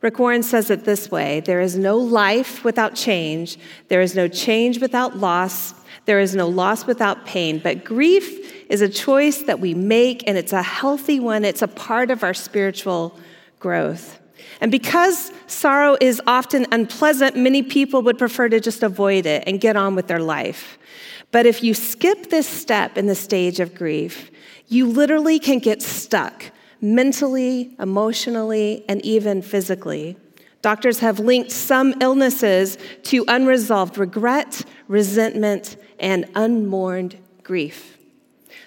Rick 0.00 0.18
Warren 0.18 0.42
says 0.42 0.70
it 0.70 0.86
this 0.86 1.10
way 1.10 1.40
there 1.40 1.60
is 1.60 1.76
no 1.76 1.98
life 1.98 2.64
without 2.64 2.94
change, 2.94 3.58
there 3.88 4.00
is 4.00 4.14
no 4.14 4.28
change 4.28 4.80
without 4.80 5.18
loss, 5.18 5.74
there 6.06 6.18
is 6.18 6.34
no 6.34 6.48
loss 6.48 6.86
without 6.86 7.26
pain. 7.26 7.58
But 7.58 7.84
grief 7.84 8.64
is 8.70 8.80
a 8.80 8.88
choice 8.88 9.42
that 9.42 9.60
we 9.60 9.74
make, 9.74 10.26
and 10.26 10.38
it's 10.38 10.54
a 10.54 10.62
healthy 10.62 11.20
one, 11.20 11.44
it's 11.44 11.60
a 11.60 11.68
part 11.68 12.10
of 12.10 12.24
our 12.24 12.32
spiritual 12.32 13.14
growth. 13.58 14.19
And 14.60 14.70
because 14.70 15.32
sorrow 15.46 15.96
is 16.00 16.20
often 16.26 16.66
unpleasant, 16.70 17.36
many 17.36 17.62
people 17.62 18.02
would 18.02 18.18
prefer 18.18 18.48
to 18.48 18.60
just 18.60 18.82
avoid 18.82 19.26
it 19.26 19.44
and 19.46 19.60
get 19.60 19.76
on 19.76 19.94
with 19.94 20.06
their 20.06 20.20
life. 20.20 20.78
But 21.32 21.46
if 21.46 21.62
you 21.62 21.74
skip 21.74 22.30
this 22.30 22.46
step 22.46 22.98
in 22.98 23.06
the 23.06 23.14
stage 23.14 23.60
of 23.60 23.74
grief, 23.74 24.30
you 24.68 24.86
literally 24.86 25.38
can 25.38 25.58
get 25.58 25.82
stuck 25.82 26.44
mentally, 26.80 27.74
emotionally, 27.78 28.84
and 28.88 29.04
even 29.04 29.42
physically. 29.42 30.16
Doctors 30.62 30.98
have 30.98 31.18
linked 31.18 31.50
some 31.50 31.94
illnesses 32.00 32.76
to 33.04 33.24
unresolved 33.28 33.96
regret, 33.96 34.64
resentment, 34.88 35.76
and 35.98 36.26
unmourned 36.34 37.16
grief. 37.42 37.98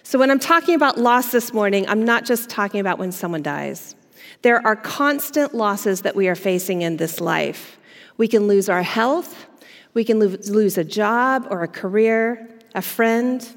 So, 0.02 0.18
when 0.20 0.32
I'm 0.32 0.40
talking 0.40 0.76
about 0.76 0.98
loss 0.98 1.32
this 1.32 1.54
morning, 1.54 1.88
I'm 1.88 2.04
not 2.04 2.26
just 2.26 2.50
talking 2.50 2.80
about 2.80 2.98
when 2.98 3.12
someone 3.12 3.42
dies. 3.44 3.96
There 4.44 4.66
are 4.66 4.76
constant 4.76 5.56
losses 5.56 6.02
that 6.02 6.16
we 6.16 6.28
are 6.28 6.36
facing 6.36 6.82
in 6.82 6.98
this 6.98 7.20
life. 7.20 7.80
We 8.18 8.28
can 8.28 8.48
lose 8.48 8.70
our 8.70 8.84
health, 8.84 9.48
we 9.94 10.04
can 10.04 10.20
lose 10.20 10.78
a 10.78 10.84
job 10.84 11.48
or 11.50 11.64
a 11.64 11.68
career, 11.68 12.50
a 12.76 12.82
friend, 12.82 13.48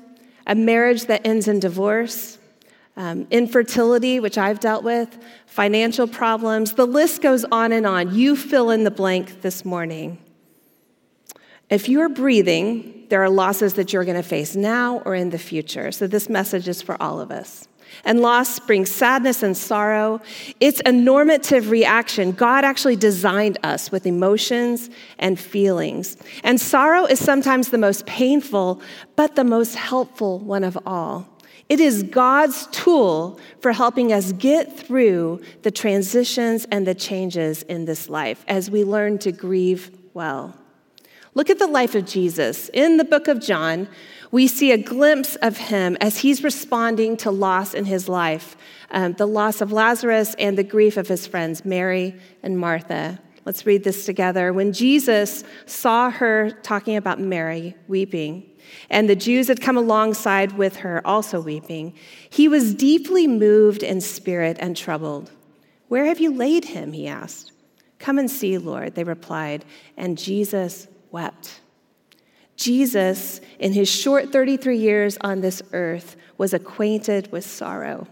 a 0.47 0.55
marriage 0.55 1.07
that 1.07 1.26
ends 1.26 1.49
in 1.49 1.61
divorce, 1.61 2.38
um, 2.97 3.26
infertility, 3.31 4.21
which 4.21 4.38
I've 4.38 4.61
dealt 4.61 4.85
with, 4.85 5.19
financial 5.47 6.07
problems. 6.07 6.73
The 6.73 6.87
list 6.87 7.21
goes 7.21 7.45
on 7.45 7.73
and 7.73 7.87
on. 7.87 8.14
You 8.14 8.37
fill 8.37 8.71
in 8.71 8.85
the 8.85 8.90
blank 8.90 9.43
this 9.43 9.64
morning. 9.64 10.19
If 11.69 11.88
you 11.88 12.00
are 12.02 12.09
breathing, 12.09 13.07
there 13.09 13.23
are 13.25 13.31
losses 13.31 13.75
that 13.75 13.93
you're 13.93 14.05
going 14.05 14.16
to 14.16 14.23
face 14.23 14.55
now 14.55 14.99
or 15.00 15.14
in 15.14 15.31
the 15.31 15.38
future. 15.38 15.90
So, 15.90 16.07
this 16.07 16.28
message 16.28 16.69
is 16.69 16.81
for 16.81 17.00
all 17.02 17.21
of 17.21 17.31
us. 17.31 17.66
And 18.07 18.21
loss 18.21 18.59
brings 18.61 18.89
sadness 18.89 19.43
and 19.43 19.57
sorrow. 19.57 20.23
It's 20.61 20.81
a 20.87 20.93
normative 20.93 21.71
reaction. 21.71 22.31
God 22.33 22.65
actually 22.65 22.97
designed 22.97 23.59
us 23.65 23.91
with 23.91 24.07
emotions 24.07 24.89
and 25.19 25.39
feelings. 25.39 26.17
And 26.45 26.61
sorrow 26.61 27.05
is 27.05 27.19
sometimes 27.19 27.69
the 27.69 27.79
most 27.79 28.07
painful, 28.07 28.81
but 29.17 29.35
the 29.35 29.45
most 29.45 29.75
helpful 29.75 30.39
one 30.39 30.63
of 30.63 30.79
all. 30.87 31.29
It 31.69 31.81
is 31.81 32.05
God's 32.05 32.69
tool 32.69 33.41
for 33.61 33.73
helping 33.73 34.13
us 34.13 34.31
get 34.33 34.79
through 34.79 35.41
the 35.63 35.73
transitions 35.73 36.65
and 36.71 36.87
the 36.87 36.95
changes 36.95 37.65
in 37.65 37.87
this 37.87 38.09
life 38.09 38.45
as 38.47 38.71
we 38.71 38.85
learn 38.85 39.19
to 39.19 39.33
grieve 39.33 39.91
well. 40.15 40.55
Look 41.37 41.50
at 41.50 41.59
the 41.59 41.66
life 41.66 41.95
of 41.95 42.07
Jesus. 42.07 42.71
In 42.71 42.97
the 42.97 43.05
book 43.05 43.28
of 43.28 43.43
John, 43.43 43.88
we 44.31 44.47
see 44.47 44.73
a 44.73 44.78
glimpse 44.78 45.37
of 45.37 45.59
him 45.59 45.99
as 46.00 46.16
he's 46.16 46.43
responding 46.43 47.19
to 47.19 47.31
loss 47.31 47.75
in 47.75 47.85
his 47.85 48.09
life 48.09 48.57
um, 48.90 49.12
the 49.12 49.26
loss 49.26 49.61
of 49.61 49.71
Lazarus 49.71 50.35
and 50.38 50.57
the 50.57 50.64
grief 50.64 50.97
of 50.97 51.09
his 51.09 51.26
friends, 51.26 51.62
Mary 51.62 52.19
and 52.43 52.59
Martha. 52.59 53.21
Let's 53.45 53.66
read 53.66 53.85
this 53.85 54.07
together. 54.07 54.55
When 54.55 54.73
Jesus 54.73 55.45
saw 55.66 56.09
her 56.09 56.52
talking 56.62 56.97
about 56.97 57.21
Mary 57.21 57.76
weeping, 57.87 58.49
and 58.88 59.07
the 59.07 59.14
Jews 59.14 59.49
had 59.49 59.61
come 59.61 59.76
alongside 59.76 60.52
with 60.52 60.76
her, 60.76 61.07
also 61.07 61.38
weeping, 61.43 61.93
he 62.31 62.49
was 62.49 62.75
deeply 62.75 63.26
moved 63.26 63.83
in 63.83 64.00
spirit 64.00 64.57
and 64.59 64.75
troubled. 64.75 65.31
Where 65.88 66.07
have 66.07 66.19
you 66.19 66.33
laid 66.33 66.64
him? 66.64 66.93
He 66.95 67.07
asked. 67.07 67.52
Come 67.99 68.19
and 68.19 68.31
see, 68.31 68.57
Lord, 68.57 68.95
they 68.95 69.05
replied. 69.05 69.66
And 69.99 70.16
Jesus 70.16 70.88
wept. 71.17 71.63
Jesus, 72.57 73.41
in 73.59 73.73
his 73.73 73.89
short 73.89 74.33
33 74.33 74.77
years 74.77 75.17
on 75.23 75.41
this 75.41 75.63
earth, 75.73 76.15
was 76.37 76.53
acquainted 76.53 77.33
with 77.33 77.47
sorrow. 77.47 78.07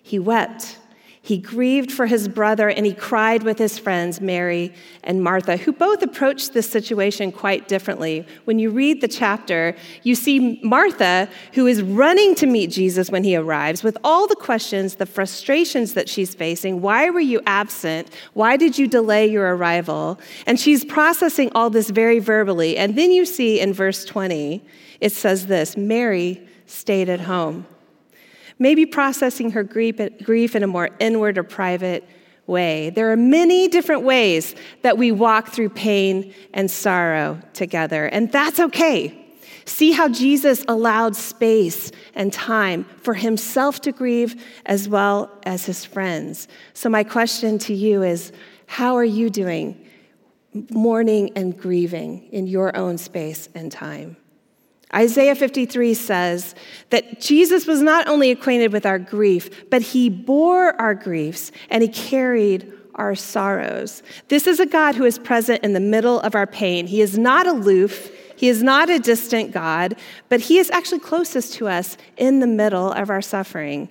He 0.00 0.20
wept 0.20 0.78
he 1.26 1.38
grieved 1.38 1.90
for 1.90 2.06
his 2.06 2.28
brother 2.28 2.68
and 2.68 2.86
he 2.86 2.94
cried 2.94 3.42
with 3.42 3.58
his 3.58 3.80
friends, 3.80 4.20
Mary 4.20 4.72
and 5.02 5.24
Martha, 5.24 5.56
who 5.56 5.72
both 5.72 6.00
approached 6.00 6.52
this 6.52 6.70
situation 6.70 7.32
quite 7.32 7.66
differently. 7.66 8.24
When 8.44 8.60
you 8.60 8.70
read 8.70 9.00
the 9.00 9.08
chapter, 9.08 9.74
you 10.04 10.14
see 10.14 10.60
Martha, 10.62 11.28
who 11.54 11.66
is 11.66 11.82
running 11.82 12.36
to 12.36 12.46
meet 12.46 12.70
Jesus 12.70 13.10
when 13.10 13.24
he 13.24 13.34
arrives, 13.34 13.82
with 13.82 13.98
all 14.04 14.28
the 14.28 14.36
questions, 14.36 14.94
the 14.94 15.04
frustrations 15.04 15.94
that 15.94 16.08
she's 16.08 16.32
facing. 16.32 16.80
Why 16.80 17.10
were 17.10 17.18
you 17.18 17.40
absent? 17.44 18.08
Why 18.34 18.56
did 18.56 18.78
you 18.78 18.86
delay 18.86 19.26
your 19.26 19.56
arrival? 19.56 20.20
And 20.46 20.60
she's 20.60 20.84
processing 20.84 21.50
all 21.56 21.70
this 21.70 21.90
very 21.90 22.20
verbally. 22.20 22.76
And 22.76 22.94
then 22.96 23.10
you 23.10 23.26
see 23.26 23.58
in 23.58 23.72
verse 23.72 24.04
20, 24.04 24.64
it 25.00 25.10
says 25.10 25.48
this 25.48 25.76
Mary 25.76 26.46
stayed 26.66 27.08
at 27.08 27.22
home 27.22 27.66
maybe 28.58 28.86
processing 28.86 29.50
her 29.52 29.62
grief 29.62 30.56
in 30.56 30.62
a 30.62 30.66
more 30.66 30.90
inward 30.98 31.38
or 31.38 31.42
private 31.42 32.08
way. 32.46 32.90
There 32.90 33.10
are 33.10 33.16
many 33.16 33.68
different 33.68 34.02
ways 34.02 34.54
that 34.82 34.98
we 34.98 35.12
walk 35.12 35.48
through 35.48 35.70
pain 35.70 36.32
and 36.54 36.70
sorrow 36.70 37.40
together, 37.52 38.06
and 38.06 38.30
that's 38.30 38.60
okay. 38.60 39.22
See 39.64 39.90
how 39.90 40.08
Jesus 40.08 40.64
allowed 40.68 41.16
space 41.16 41.90
and 42.14 42.32
time 42.32 42.84
for 43.02 43.14
himself 43.14 43.80
to 43.80 43.92
grieve 43.92 44.40
as 44.64 44.88
well 44.88 45.30
as 45.42 45.66
his 45.66 45.84
friends. 45.84 46.46
So, 46.72 46.88
my 46.88 47.02
question 47.02 47.58
to 47.60 47.74
you 47.74 48.02
is 48.02 48.30
how 48.66 48.96
are 48.96 49.04
you 49.04 49.28
doing 49.28 49.84
mourning 50.70 51.32
and 51.36 51.58
grieving 51.58 52.28
in 52.30 52.46
your 52.46 52.76
own 52.76 52.96
space 52.96 53.48
and 53.54 53.70
time? 53.70 54.16
Isaiah 54.94 55.34
53 55.34 55.94
says 55.94 56.54
that 56.90 57.20
Jesus 57.20 57.66
was 57.66 57.82
not 57.82 58.08
only 58.08 58.30
acquainted 58.30 58.72
with 58.72 58.86
our 58.86 58.98
grief, 58.98 59.68
but 59.68 59.82
he 59.82 60.08
bore 60.08 60.80
our 60.80 60.94
griefs 60.94 61.50
and 61.70 61.82
he 61.82 61.88
carried 61.88 62.72
our 62.94 63.14
sorrows. 63.14 64.02
This 64.28 64.46
is 64.46 64.60
a 64.60 64.66
God 64.66 64.94
who 64.94 65.04
is 65.04 65.18
present 65.18 65.64
in 65.64 65.72
the 65.72 65.80
middle 65.80 66.20
of 66.20 66.34
our 66.34 66.46
pain. 66.46 66.86
He 66.86 67.00
is 67.00 67.18
not 67.18 67.46
aloof, 67.46 68.10
he 68.36 68.48
is 68.48 68.62
not 68.62 68.88
a 68.88 68.98
distant 68.98 69.52
God, 69.52 69.96
but 70.28 70.40
he 70.40 70.58
is 70.58 70.70
actually 70.70 71.00
closest 71.00 71.54
to 71.54 71.68
us 71.68 71.96
in 72.16 72.40
the 72.40 72.46
middle 72.46 72.92
of 72.92 73.10
our 73.10 73.22
suffering. 73.22 73.88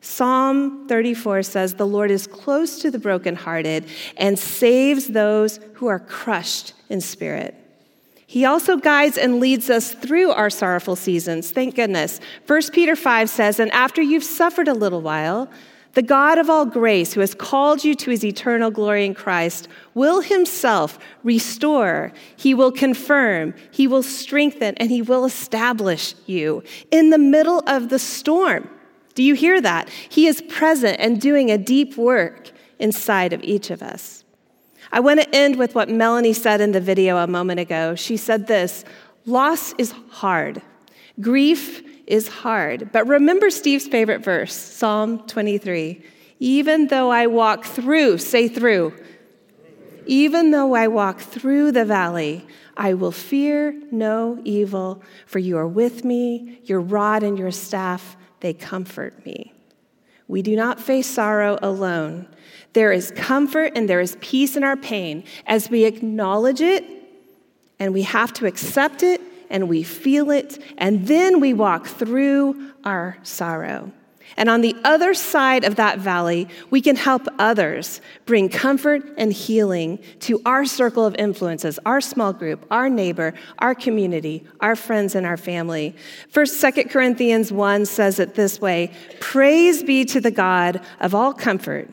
Psalm 0.00 0.88
34 0.88 1.44
says, 1.44 1.74
The 1.74 1.86
Lord 1.86 2.10
is 2.10 2.26
close 2.26 2.80
to 2.80 2.90
the 2.90 2.98
brokenhearted 2.98 3.86
and 4.16 4.36
saves 4.36 5.08
those 5.08 5.60
who 5.74 5.86
are 5.86 6.00
crushed 6.00 6.74
in 6.88 7.00
spirit. 7.00 7.61
He 8.32 8.46
also 8.46 8.78
guides 8.78 9.18
and 9.18 9.40
leads 9.40 9.68
us 9.68 9.92
through 9.92 10.30
our 10.30 10.48
sorrowful 10.48 10.96
seasons. 10.96 11.50
Thank 11.50 11.74
goodness. 11.74 12.18
1 12.46 12.62
Peter 12.72 12.96
5 12.96 13.28
says, 13.28 13.60
And 13.60 13.70
after 13.72 14.00
you've 14.00 14.24
suffered 14.24 14.68
a 14.68 14.72
little 14.72 15.02
while, 15.02 15.50
the 15.92 16.00
God 16.00 16.38
of 16.38 16.48
all 16.48 16.64
grace, 16.64 17.12
who 17.12 17.20
has 17.20 17.34
called 17.34 17.84
you 17.84 17.94
to 17.94 18.10
his 18.10 18.24
eternal 18.24 18.70
glory 18.70 19.04
in 19.04 19.12
Christ, 19.12 19.68
will 19.92 20.22
himself 20.22 20.98
restore, 21.22 22.10
he 22.34 22.54
will 22.54 22.72
confirm, 22.72 23.52
he 23.70 23.86
will 23.86 24.02
strengthen, 24.02 24.76
and 24.76 24.88
he 24.88 25.02
will 25.02 25.26
establish 25.26 26.14
you 26.24 26.62
in 26.90 27.10
the 27.10 27.18
middle 27.18 27.62
of 27.66 27.90
the 27.90 27.98
storm. 27.98 28.66
Do 29.14 29.22
you 29.22 29.34
hear 29.34 29.60
that? 29.60 29.90
He 30.08 30.26
is 30.26 30.40
present 30.40 30.96
and 31.00 31.20
doing 31.20 31.50
a 31.50 31.58
deep 31.58 31.98
work 31.98 32.50
inside 32.78 33.34
of 33.34 33.44
each 33.44 33.68
of 33.68 33.82
us. 33.82 34.21
I 34.94 35.00
want 35.00 35.20
to 35.20 35.34
end 35.34 35.56
with 35.56 35.74
what 35.74 35.88
Melanie 35.88 36.34
said 36.34 36.60
in 36.60 36.72
the 36.72 36.80
video 36.80 37.16
a 37.16 37.26
moment 37.26 37.60
ago. 37.60 37.94
She 37.94 38.18
said 38.18 38.46
this 38.46 38.84
loss 39.24 39.72
is 39.78 39.94
hard, 40.10 40.60
grief 41.20 41.82
is 42.06 42.28
hard. 42.28 42.92
But 42.92 43.06
remember 43.06 43.50
Steve's 43.50 43.86
favorite 43.86 44.22
verse, 44.22 44.54
Psalm 44.54 45.26
23. 45.26 46.04
Even 46.40 46.88
though 46.88 47.10
I 47.10 47.26
walk 47.26 47.64
through, 47.64 48.18
say 48.18 48.48
through, 48.48 48.92
even 50.06 50.50
though 50.50 50.74
I 50.74 50.88
walk 50.88 51.20
through 51.20 51.72
the 51.72 51.84
valley, 51.84 52.46
I 52.76 52.94
will 52.94 53.12
fear 53.12 53.80
no 53.90 54.40
evil, 54.44 55.02
for 55.26 55.38
you 55.38 55.56
are 55.56 55.68
with 55.68 56.04
me, 56.04 56.60
your 56.64 56.80
rod 56.80 57.22
and 57.22 57.38
your 57.38 57.52
staff, 57.52 58.16
they 58.40 58.52
comfort 58.52 59.24
me. 59.24 59.52
We 60.26 60.42
do 60.42 60.56
not 60.56 60.80
face 60.80 61.06
sorrow 61.06 61.58
alone. 61.62 62.26
There 62.72 62.92
is 62.92 63.12
comfort 63.16 63.72
and 63.76 63.88
there 63.88 64.00
is 64.00 64.16
peace 64.20 64.56
in 64.56 64.64
our 64.64 64.76
pain 64.76 65.24
as 65.46 65.68
we 65.68 65.84
acknowledge 65.84 66.60
it 66.60 66.84
and 67.78 67.92
we 67.92 68.02
have 68.02 68.32
to 68.34 68.46
accept 68.46 69.02
it 69.02 69.20
and 69.50 69.68
we 69.68 69.82
feel 69.82 70.30
it, 70.30 70.58
and 70.78 71.06
then 71.06 71.38
we 71.38 71.52
walk 71.52 71.86
through 71.86 72.72
our 72.84 73.18
sorrow. 73.22 73.92
And 74.36 74.48
on 74.48 74.62
the 74.62 74.74
other 74.82 75.12
side 75.12 75.62
of 75.64 75.76
that 75.76 75.98
valley, 75.98 76.48
we 76.70 76.80
can 76.80 76.96
help 76.96 77.26
others 77.38 78.00
bring 78.24 78.48
comfort 78.48 79.02
and 79.18 79.30
healing 79.30 79.98
to 80.20 80.40
our 80.46 80.64
circle 80.64 81.04
of 81.04 81.14
influences, 81.16 81.78
our 81.84 82.00
small 82.00 82.32
group, 82.32 82.64
our 82.70 82.88
neighbor, 82.88 83.34
our 83.58 83.74
community, 83.74 84.46
our 84.60 84.74
friends, 84.74 85.14
and 85.14 85.26
our 85.26 85.36
family. 85.36 85.94
First, 86.30 86.58
Second 86.60 86.88
Corinthians 86.88 87.52
1 87.52 87.84
says 87.84 88.18
it 88.18 88.34
this 88.34 88.58
way 88.58 88.90
Praise 89.20 89.82
be 89.82 90.06
to 90.06 90.20
the 90.20 90.30
God 90.30 90.80
of 91.00 91.14
all 91.14 91.34
comfort 91.34 91.90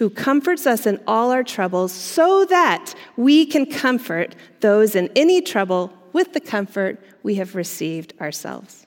who 0.00 0.08
comforts 0.08 0.66
us 0.66 0.86
in 0.86 0.98
all 1.06 1.30
our 1.30 1.44
troubles, 1.44 1.92
so 1.92 2.46
that 2.46 2.94
we 3.18 3.44
can 3.44 3.66
comfort 3.66 4.34
those 4.60 4.94
in 4.94 5.10
any 5.14 5.42
trouble 5.42 5.92
with 6.14 6.32
the 6.32 6.40
comfort 6.40 6.98
we 7.22 7.34
have 7.34 7.54
received 7.54 8.14
ourselves. 8.18 8.86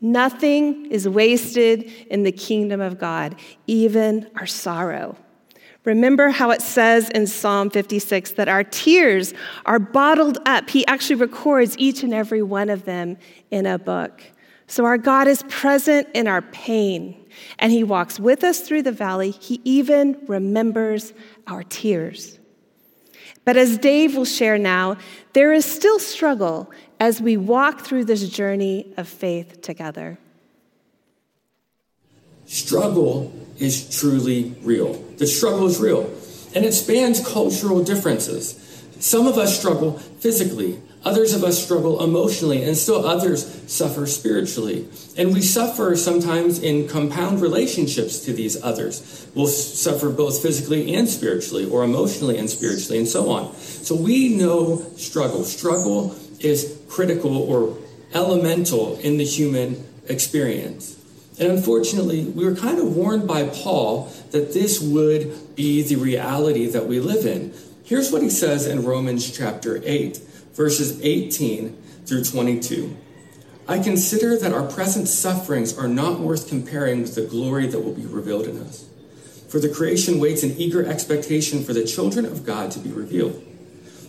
Nothing 0.00 0.86
is 0.86 1.08
wasted 1.08 1.82
in 2.08 2.22
the 2.22 2.30
kingdom 2.30 2.80
of 2.80 2.96
God, 2.96 3.34
even 3.66 4.30
our 4.36 4.46
sorrow. 4.46 5.16
Remember 5.84 6.28
how 6.28 6.50
it 6.50 6.62
says 6.62 7.10
in 7.10 7.26
Psalm 7.26 7.68
56 7.68 8.30
that 8.32 8.46
our 8.48 8.62
tears 8.62 9.34
are 9.66 9.80
bottled 9.80 10.38
up. 10.46 10.70
He 10.70 10.86
actually 10.86 11.16
records 11.16 11.76
each 11.76 12.04
and 12.04 12.14
every 12.14 12.40
one 12.40 12.70
of 12.70 12.84
them 12.84 13.16
in 13.50 13.66
a 13.66 13.80
book. 13.80 14.22
So 14.70 14.84
our 14.84 14.98
God 14.98 15.26
is 15.26 15.42
present 15.48 16.06
in 16.14 16.28
our 16.28 16.42
pain 16.42 17.16
and 17.58 17.72
He 17.72 17.82
walks 17.82 18.20
with 18.20 18.44
us 18.44 18.60
through 18.60 18.82
the 18.82 18.92
valley. 18.92 19.32
He 19.32 19.60
even 19.64 20.16
remembers 20.28 21.12
our 21.48 21.64
tears. 21.64 22.38
But 23.44 23.56
as 23.56 23.78
Dave 23.78 24.16
will 24.16 24.24
share 24.24 24.58
now, 24.58 24.96
there 25.32 25.52
is 25.52 25.64
still 25.64 25.98
struggle 25.98 26.70
as 27.00 27.20
we 27.20 27.36
walk 27.36 27.80
through 27.80 28.04
this 28.04 28.28
journey 28.28 28.94
of 28.96 29.08
faith 29.08 29.60
together. 29.60 30.18
Struggle 32.46 33.32
is 33.58 33.98
truly 33.98 34.54
real. 34.62 34.92
The 35.16 35.26
struggle 35.26 35.66
is 35.66 35.80
real, 35.80 36.02
and 36.54 36.64
it 36.64 36.74
spans 36.74 37.26
cultural 37.26 37.82
differences. 37.82 38.54
Some 39.00 39.26
of 39.26 39.36
us 39.36 39.58
struggle 39.58 39.98
physically, 39.98 40.80
Others 41.02 41.32
of 41.32 41.44
us 41.44 41.62
struggle 41.62 42.04
emotionally, 42.04 42.62
and 42.62 42.76
still 42.76 43.06
others 43.06 43.46
suffer 43.72 44.06
spiritually. 44.06 44.86
And 45.16 45.32
we 45.32 45.40
suffer 45.40 45.96
sometimes 45.96 46.58
in 46.58 46.88
compound 46.88 47.40
relationships 47.40 48.18
to 48.26 48.34
these 48.34 48.62
others. 48.62 49.26
We'll 49.34 49.46
suffer 49.46 50.10
both 50.10 50.42
physically 50.42 50.94
and 50.94 51.08
spiritually, 51.08 51.64
or 51.64 51.84
emotionally 51.84 52.36
and 52.36 52.50
spiritually, 52.50 52.98
and 52.98 53.08
so 53.08 53.30
on. 53.30 53.54
So 53.56 53.94
we 53.94 54.36
know 54.36 54.84
struggle. 54.96 55.44
Struggle 55.44 56.14
is 56.38 56.78
critical 56.88 57.34
or 57.34 57.78
elemental 58.12 58.98
in 58.98 59.16
the 59.16 59.24
human 59.24 59.86
experience. 60.06 60.98
And 61.38 61.50
unfortunately, 61.52 62.24
we 62.24 62.44
were 62.44 62.54
kind 62.54 62.78
of 62.78 62.94
warned 62.94 63.26
by 63.26 63.48
Paul 63.48 64.12
that 64.32 64.52
this 64.52 64.80
would 64.82 65.56
be 65.56 65.82
the 65.82 65.96
reality 65.96 66.66
that 66.66 66.86
we 66.86 67.00
live 67.00 67.24
in. 67.24 67.54
Here's 67.84 68.12
what 68.12 68.20
he 68.20 68.28
says 68.28 68.66
in 68.66 68.84
Romans 68.84 69.30
chapter 69.34 69.80
8 69.82 70.20
verses 70.54 71.00
18 71.02 71.76
through 72.06 72.24
22. 72.24 72.96
I 73.68 73.78
consider 73.78 74.36
that 74.38 74.52
our 74.52 74.66
present 74.66 75.06
sufferings 75.06 75.78
are 75.78 75.88
not 75.88 76.18
worth 76.18 76.48
comparing 76.48 77.02
with 77.02 77.14
the 77.14 77.22
glory 77.22 77.68
that 77.68 77.80
will 77.80 77.94
be 77.94 78.04
revealed 78.04 78.46
in 78.46 78.58
us. 78.58 78.86
For 79.48 79.60
the 79.60 79.68
creation 79.68 80.20
waits 80.20 80.42
in 80.42 80.56
eager 80.58 80.84
expectation 80.84 81.62
for 81.62 81.72
the 81.72 81.84
children 81.84 82.24
of 82.24 82.44
God 82.44 82.70
to 82.72 82.78
be 82.78 82.90
revealed. 82.90 83.42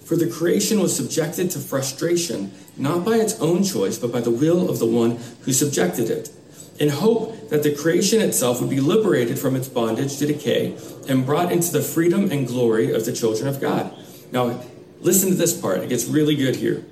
For 0.03 0.15
the 0.15 0.29
creation 0.29 0.79
was 0.79 0.95
subjected 0.95 1.51
to 1.51 1.59
frustration, 1.59 2.51
not 2.75 3.05
by 3.05 3.17
its 3.17 3.39
own 3.39 3.63
choice, 3.63 3.97
but 3.97 4.11
by 4.11 4.21
the 4.21 4.31
will 4.31 4.69
of 4.69 4.79
the 4.79 4.85
one 4.85 5.17
who 5.41 5.53
subjected 5.53 6.09
it, 6.09 6.31
in 6.79 6.89
hope 6.89 7.49
that 7.49 7.63
the 7.63 7.73
creation 7.75 8.19
itself 8.19 8.59
would 8.59 8.69
be 8.69 8.79
liberated 8.79 9.39
from 9.39 9.55
its 9.55 9.67
bondage 9.67 10.17
to 10.17 10.25
decay 10.25 10.77
and 11.07 11.25
brought 11.25 11.51
into 11.51 11.71
the 11.71 11.81
freedom 11.81 12.31
and 12.31 12.47
glory 12.47 12.91
of 12.93 13.05
the 13.05 13.13
children 13.13 13.47
of 13.47 13.61
God. 13.61 13.93
Now, 14.31 14.61
Listen 15.01 15.29
to 15.29 15.35
this 15.35 15.59
part, 15.59 15.79
it 15.79 15.89
gets 15.89 16.05
really 16.05 16.35
good 16.35 16.55
here. 16.55 16.85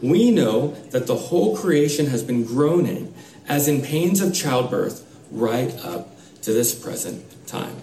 We 0.00 0.30
know 0.30 0.68
that 0.90 1.06
the 1.06 1.16
whole 1.16 1.56
creation 1.56 2.06
has 2.06 2.22
been 2.22 2.44
groaning 2.44 3.12
as 3.48 3.66
in 3.66 3.82
pains 3.82 4.20
of 4.20 4.34
childbirth 4.34 5.04
right 5.30 5.74
up 5.84 6.16
to 6.42 6.52
this 6.52 6.74
present 6.74 7.24
time. 7.46 7.74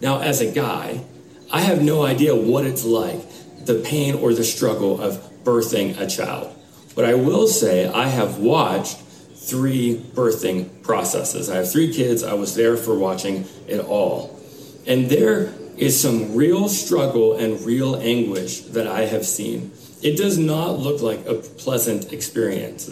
Now, 0.00 0.20
as 0.20 0.40
a 0.40 0.50
guy, 0.50 1.04
I 1.52 1.60
have 1.60 1.82
no 1.82 2.04
idea 2.04 2.34
what 2.34 2.66
it's 2.66 2.84
like, 2.84 3.22
the 3.64 3.80
pain 3.84 4.16
or 4.16 4.34
the 4.34 4.44
struggle 4.44 5.00
of 5.00 5.16
birthing 5.44 6.00
a 6.00 6.06
child. 6.08 6.52
But 6.96 7.04
I 7.04 7.14
will 7.14 7.46
say 7.46 7.86
I 7.86 8.08
have 8.08 8.38
watched 8.38 8.96
three 8.96 9.96
birthing 10.14 10.82
processes. 10.82 11.50
I 11.50 11.56
have 11.56 11.70
three 11.70 11.92
kids. 11.92 12.24
I 12.24 12.34
was 12.34 12.54
there 12.54 12.76
for 12.76 12.98
watching 12.98 13.46
it 13.68 13.80
all. 13.80 14.38
And 14.86 15.08
there 15.08 15.52
is 15.76 16.00
some 16.00 16.34
real 16.34 16.68
struggle 16.68 17.36
and 17.36 17.60
real 17.62 17.96
anguish 17.96 18.60
that 18.60 18.86
I 18.86 19.02
have 19.02 19.26
seen. 19.26 19.72
It 20.02 20.16
does 20.16 20.38
not 20.38 20.78
look 20.78 21.00
like 21.00 21.26
a 21.26 21.34
pleasant 21.34 22.12
experience. 22.12 22.88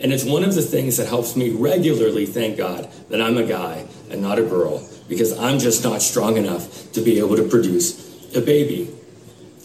And 0.00 0.12
it's 0.12 0.24
one 0.24 0.44
of 0.44 0.54
the 0.54 0.62
things 0.62 0.96
that 0.96 1.08
helps 1.08 1.36
me 1.36 1.50
regularly 1.50 2.26
thank 2.26 2.56
God 2.56 2.90
that 3.10 3.20
I'm 3.20 3.36
a 3.36 3.44
guy 3.44 3.86
and 4.10 4.22
not 4.22 4.38
a 4.38 4.42
girl 4.42 4.86
because 5.08 5.38
I'm 5.38 5.58
just 5.58 5.84
not 5.84 6.02
strong 6.02 6.36
enough 6.36 6.92
to 6.92 7.00
be 7.00 7.18
able 7.18 7.36
to 7.36 7.48
produce 7.48 8.34
a 8.34 8.40
baby. 8.40 8.90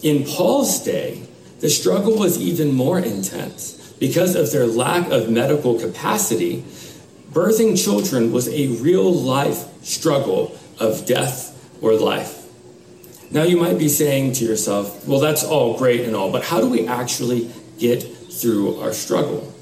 In 0.02 0.24
Paul's 0.24 0.82
day, 0.84 1.26
the 1.60 1.68
struggle 1.68 2.18
was 2.18 2.40
even 2.40 2.72
more 2.72 2.98
intense. 2.98 3.92
Because 3.98 4.34
of 4.34 4.50
their 4.50 4.66
lack 4.66 5.10
of 5.10 5.30
medical 5.30 5.78
capacity, 5.78 6.62
birthing 7.32 7.82
children 7.82 8.32
was 8.32 8.48
a 8.48 8.68
real 8.82 9.12
life 9.12 9.66
struggle 9.84 10.58
of 10.78 11.04
death 11.04 11.78
or 11.82 11.94
life. 11.94 12.39
Now, 13.32 13.44
you 13.44 13.56
might 13.56 13.78
be 13.78 13.88
saying 13.88 14.32
to 14.34 14.44
yourself, 14.44 15.06
well, 15.06 15.20
that's 15.20 15.44
all 15.44 15.78
great 15.78 16.00
and 16.00 16.16
all, 16.16 16.32
but 16.32 16.44
how 16.44 16.60
do 16.60 16.68
we 16.68 16.88
actually 16.88 17.50
get 17.78 18.02
through 18.02 18.80
our 18.80 18.92
struggle? 18.92 19.52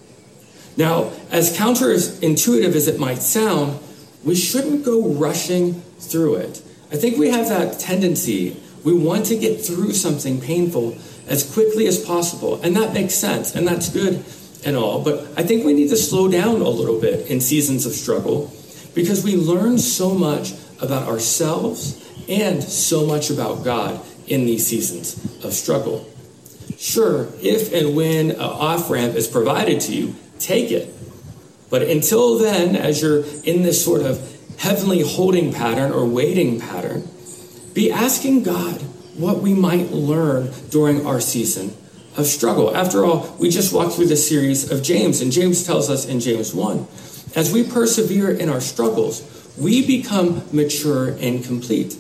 Now, 0.79 1.13
as 1.31 1.57
counterintuitive 1.57 2.75
as 2.75 2.89
it 2.89 2.99
might 2.99 3.19
sound, 3.19 3.79
we 4.25 4.35
shouldn't 4.35 4.85
go 4.85 5.09
rushing 5.09 5.83
through 5.99 6.37
it. 6.37 6.63
I 6.91 6.97
think 6.97 7.19
we 7.19 7.29
have 7.31 7.49
that 7.49 7.79
tendency. 7.79 8.57
We 8.85 8.95
want 8.95 9.27
to 9.27 9.37
get 9.37 9.61
through 9.61 9.93
something 9.93 10.41
painful 10.41 10.97
as 11.27 11.53
quickly 11.53 11.87
as 11.87 12.03
possible, 12.03 12.61
and 12.63 12.75
that 12.77 12.95
makes 12.95 13.15
sense, 13.15 13.55
and 13.55 13.69
that's 13.69 13.91
good 13.91 14.25
and 14.65 14.77
all. 14.77 15.03
But 15.03 15.29
I 15.37 15.43
think 15.43 15.65
we 15.65 15.75
need 15.75 15.91
to 15.91 15.97
slow 15.97 16.29
down 16.29 16.63
a 16.63 16.69
little 16.69 17.01
bit 17.01 17.31
in 17.31 17.41
seasons 17.41 17.85
of 17.85 17.93
struggle 17.93 18.51
because 18.95 19.23
we 19.23 19.37
learn 19.37 19.79
so 19.79 20.15
much 20.15 20.53
about 20.81 21.07
ourselves 21.07 22.08
and 22.29 22.63
so 22.63 23.07
much 23.07 23.31
about 23.31 23.65
God 23.65 24.01
in 24.27 24.45
these 24.45 24.67
seasons 24.67 25.17
of 25.45 25.53
struggle. 25.53 26.09
Sure, 26.77 27.29
if 27.43 27.73
and 27.73 27.97
when 27.97 28.33
an 28.33 28.41
off 28.41 28.91
ramp 28.91 29.15
is 29.15 29.27
provided 29.27 29.81
to 29.83 29.95
you, 29.95 30.15
take 30.39 30.71
it. 30.71 30.95
But 31.71 31.83
until 31.83 32.39
then, 32.39 32.77
as 32.77 33.03
you're 33.03 33.25
in 33.45 33.63
this 33.63 33.85
sort 33.85 34.03
of 34.03 34.21
heavenly 34.59 35.03
holding 35.03 35.53
pattern 35.53 35.93
or 35.93 36.05
waiting 36.07 36.61
pattern, 36.61 37.09
be 37.75 37.91
asking 37.91 38.43
God 38.43 38.81
what 39.17 39.39
we 39.41 39.55
might 39.55 39.91
learn 39.91 40.53
during 40.71 41.07
our 41.07 41.21
season 41.21 41.77
of 42.17 42.27
struggle. 42.27 42.75
After 42.75 43.05
all, 43.05 43.37
we 43.39 43.51
just 43.51 43.73
walked 43.73 43.95
through 43.95 44.07
the 44.07 44.17
series 44.17 44.71
of 44.71 44.83
James, 44.83 45.21
and 45.21 45.33
James 45.33 45.65
tells 45.65 45.91
us 45.91 46.07
in 46.07 46.21
James 46.21 46.55
1 46.55 46.87
as 47.35 47.53
we 47.53 47.63
persevere 47.63 48.31
in 48.31 48.49
our 48.49 48.61
struggles, 48.61 49.23
we 49.59 49.87
become 49.87 50.43
mature 50.53 51.11
and 51.21 51.45
complete 51.45 51.97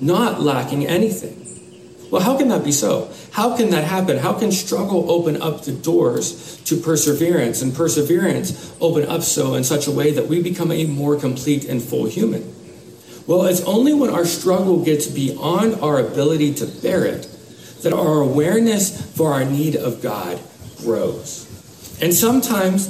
not 0.00 0.40
lacking 0.40 0.86
anything. 0.86 1.38
Well, 2.10 2.20
how 2.20 2.36
can 2.36 2.48
that 2.48 2.62
be 2.62 2.72
so? 2.72 3.10
How 3.30 3.56
can 3.56 3.70
that 3.70 3.84
happen? 3.84 4.18
How 4.18 4.34
can 4.34 4.52
struggle 4.52 5.10
open 5.10 5.40
up 5.40 5.64
the 5.64 5.72
doors 5.72 6.60
to 6.64 6.76
perseverance 6.76 7.62
and 7.62 7.74
perseverance 7.74 8.74
open 8.80 9.06
up 9.06 9.22
so 9.22 9.54
in 9.54 9.64
such 9.64 9.86
a 9.86 9.90
way 9.90 10.12
that 10.12 10.26
we 10.26 10.42
become 10.42 10.70
a 10.70 10.84
more 10.84 11.18
complete 11.18 11.64
and 11.64 11.82
full 11.82 12.04
human? 12.04 12.54
Well, 13.26 13.46
it's 13.46 13.62
only 13.62 13.94
when 13.94 14.10
our 14.10 14.26
struggle 14.26 14.84
gets 14.84 15.06
beyond 15.06 15.76
our 15.76 16.00
ability 16.00 16.54
to 16.54 16.66
bear 16.66 17.06
it 17.06 17.28
that 17.82 17.92
our 17.92 18.20
awareness 18.20 19.00
for 19.16 19.32
our 19.32 19.44
need 19.44 19.76
of 19.76 20.02
God 20.02 20.38
grows. 20.78 21.48
And 22.02 22.12
sometimes 22.12 22.88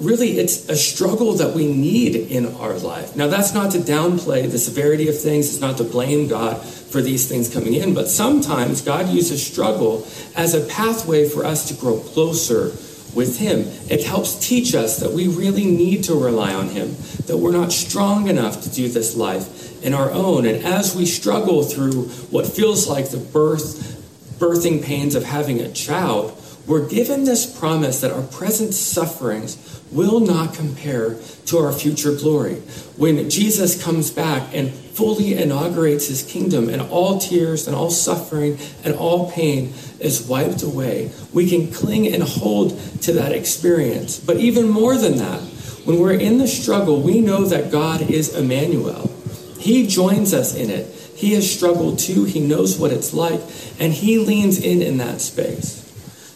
really 0.00 0.38
it's 0.38 0.68
a 0.68 0.76
struggle 0.76 1.34
that 1.34 1.54
we 1.54 1.72
need 1.72 2.16
in 2.16 2.54
our 2.56 2.74
life. 2.74 3.16
Now, 3.16 3.28
that's 3.28 3.54
not 3.54 3.70
to 3.72 3.78
downplay 3.78 4.50
the 4.50 4.58
severity 4.58 5.08
of 5.08 5.20
things, 5.20 5.48
it's 5.48 5.60
not 5.60 5.76
to 5.78 5.84
blame 5.84 6.28
God 6.28 6.62
for 6.62 7.00
these 7.00 7.28
things 7.28 7.52
coming 7.52 7.74
in, 7.74 7.94
but 7.94 8.08
sometimes 8.08 8.80
God 8.80 9.08
uses 9.08 9.44
struggle 9.44 10.06
as 10.36 10.54
a 10.54 10.64
pathway 10.66 11.28
for 11.28 11.44
us 11.44 11.68
to 11.68 11.74
grow 11.74 11.98
closer 11.98 12.72
with 13.14 13.38
Him. 13.38 13.60
It 13.88 14.04
helps 14.04 14.46
teach 14.46 14.74
us 14.74 14.98
that 14.98 15.12
we 15.12 15.28
really 15.28 15.64
need 15.64 16.04
to 16.04 16.14
rely 16.14 16.54
on 16.54 16.68
Him, 16.68 16.96
that 17.26 17.38
we're 17.38 17.52
not 17.52 17.72
strong 17.72 18.28
enough 18.28 18.62
to 18.62 18.70
do 18.70 18.88
this 18.88 19.16
life 19.16 19.82
in 19.84 19.94
our 19.94 20.10
own. 20.10 20.46
And 20.46 20.64
as 20.64 20.96
we 20.96 21.06
struggle 21.06 21.62
through 21.62 22.04
what 22.30 22.46
feels 22.46 22.88
like 22.88 23.10
the 23.10 23.18
birth, 23.18 24.00
birthing 24.38 24.82
pains 24.82 25.14
of 25.14 25.24
having 25.24 25.60
a 25.60 25.72
child, 25.72 26.40
we're 26.66 26.88
given 26.88 27.24
this 27.24 27.58
promise 27.58 28.00
that 28.00 28.10
our 28.10 28.22
present 28.22 28.72
sufferings 28.72 29.82
will 29.92 30.20
not 30.20 30.54
compare 30.54 31.16
to 31.46 31.58
our 31.58 31.72
future 31.72 32.14
glory. 32.14 32.54
When 32.96 33.28
Jesus 33.28 33.82
comes 33.82 34.10
back 34.10 34.54
and 34.54 34.72
fully 34.72 35.34
inaugurates 35.34 36.08
his 36.08 36.22
kingdom, 36.22 36.68
and 36.68 36.80
all 36.80 37.18
tears 37.18 37.66
and 37.66 37.76
all 37.76 37.90
suffering 37.90 38.58
and 38.84 38.94
all 38.94 39.30
pain 39.30 39.72
is 40.00 40.26
wiped 40.26 40.62
away, 40.62 41.10
we 41.32 41.48
can 41.48 41.70
cling 41.70 42.08
and 42.08 42.22
hold 42.22 42.78
to 43.02 43.12
that 43.12 43.32
experience. 43.32 44.18
But 44.18 44.38
even 44.38 44.68
more 44.68 44.96
than 44.96 45.16
that, 45.18 45.40
when 45.84 45.98
we're 45.98 46.14
in 46.14 46.38
the 46.38 46.48
struggle, 46.48 47.02
we 47.02 47.20
know 47.20 47.44
that 47.44 47.70
God 47.70 48.00
is 48.02 48.34
Emmanuel. 48.34 49.10
He 49.58 49.86
joins 49.86 50.32
us 50.32 50.54
in 50.54 50.70
it. 50.70 50.86
He 51.14 51.34
has 51.34 51.50
struggled 51.50 51.98
too. 51.98 52.24
He 52.24 52.40
knows 52.40 52.78
what 52.78 52.90
it's 52.90 53.12
like, 53.12 53.40
and 53.78 53.92
he 53.92 54.18
leans 54.18 54.60
in 54.60 54.80
in 54.80 54.96
that 54.98 55.20
space. 55.20 55.83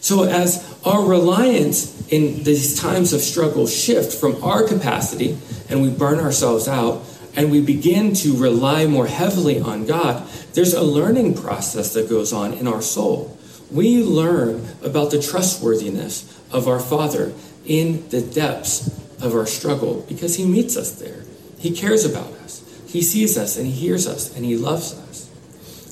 So, 0.00 0.24
as 0.24 0.78
our 0.84 1.04
reliance 1.04 2.06
in 2.08 2.44
these 2.44 2.80
times 2.80 3.12
of 3.12 3.20
struggle 3.20 3.66
shift 3.66 4.14
from 4.14 4.42
our 4.42 4.66
capacity 4.66 5.36
and 5.68 5.82
we 5.82 5.90
burn 5.90 6.20
ourselves 6.20 6.68
out 6.68 7.04
and 7.34 7.50
we 7.50 7.60
begin 7.60 8.14
to 8.14 8.36
rely 8.36 8.86
more 8.86 9.06
heavily 9.06 9.60
on 9.60 9.86
God, 9.86 10.26
there's 10.54 10.74
a 10.74 10.82
learning 10.82 11.34
process 11.34 11.92
that 11.94 12.08
goes 12.08 12.32
on 12.32 12.52
in 12.54 12.66
our 12.66 12.82
soul. 12.82 13.36
We 13.70 14.02
learn 14.02 14.66
about 14.82 15.10
the 15.10 15.20
trustworthiness 15.20 16.40
of 16.50 16.68
our 16.68 16.80
Father 16.80 17.32
in 17.66 18.08
the 18.08 18.22
depths 18.22 18.88
of 19.20 19.34
our 19.34 19.46
struggle 19.46 20.04
because 20.08 20.36
He 20.36 20.44
meets 20.44 20.76
us 20.76 20.92
there. 20.92 21.24
He 21.58 21.72
cares 21.72 22.04
about 22.04 22.32
us, 22.44 22.64
He 22.86 23.02
sees 23.02 23.36
us, 23.36 23.56
and 23.56 23.66
He 23.66 23.72
hears 23.72 24.06
us, 24.06 24.34
and 24.34 24.44
He 24.44 24.56
loves 24.56 24.94
us. 24.94 25.28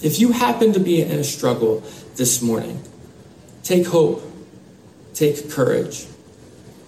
If 0.02 0.20
you 0.20 0.32
happen 0.32 0.72
to 0.72 0.80
be 0.80 1.02
in 1.02 1.18
a 1.18 1.24
struggle 1.24 1.82
this 2.16 2.40
morning, 2.40 2.82
Take 3.66 3.88
hope. 3.88 4.22
Take 5.12 5.50
courage. 5.50 6.06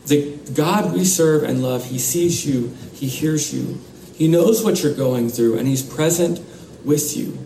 The 0.06 0.38
God 0.54 0.92
we 0.94 1.04
serve 1.04 1.42
and 1.42 1.60
love, 1.60 1.86
He 1.86 1.98
sees 1.98 2.46
you, 2.46 2.72
He 2.94 3.08
hears 3.08 3.52
you, 3.52 3.80
He 4.14 4.28
knows 4.28 4.62
what 4.62 4.80
you're 4.80 4.94
going 4.94 5.28
through, 5.28 5.58
and 5.58 5.66
He's 5.66 5.82
present 5.82 6.40
with 6.84 7.16
you. 7.16 7.36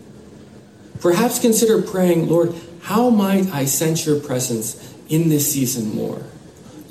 Perhaps 1.01 1.39
consider 1.39 1.81
praying, 1.81 2.29
Lord, 2.29 2.53
how 2.83 3.09
might 3.09 3.47
I 3.51 3.65
sense 3.65 4.05
your 4.05 4.19
presence 4.19 4.93
in 5.09 5.29
this 5.29 5.51
season 5.51 5.95
more? 5.95 6.21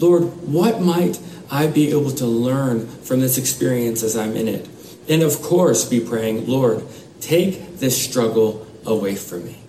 Lord, 0.00 0.24
what 0.48 0.80
might 0.80 1.20
I 1.48 1.68
be 1.68 1.90
able 1.90 2.10
to 2.10 2.26
learn 2.26 2.88
from 2.88 3.20
this 3.20 3.38
experience 3.38 4.02
as 4.02 4.16
I'm 4.16 4.34
in 4.34 4.48
it? 4.48 4.68
And 5.08 5.22
of 5.22 5.40
course, 5.42 5.88
be 5.88 6.00
praying, 6.00 6.48
Lord, 6.48 6.82
take 7.20 7.78
this 7.78 8.04
struggle 8.04 8.66
away 8.84 9.14
from 9.14 9.44
me. 9.44 9.61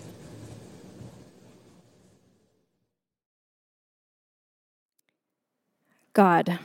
God, 6.14 6.60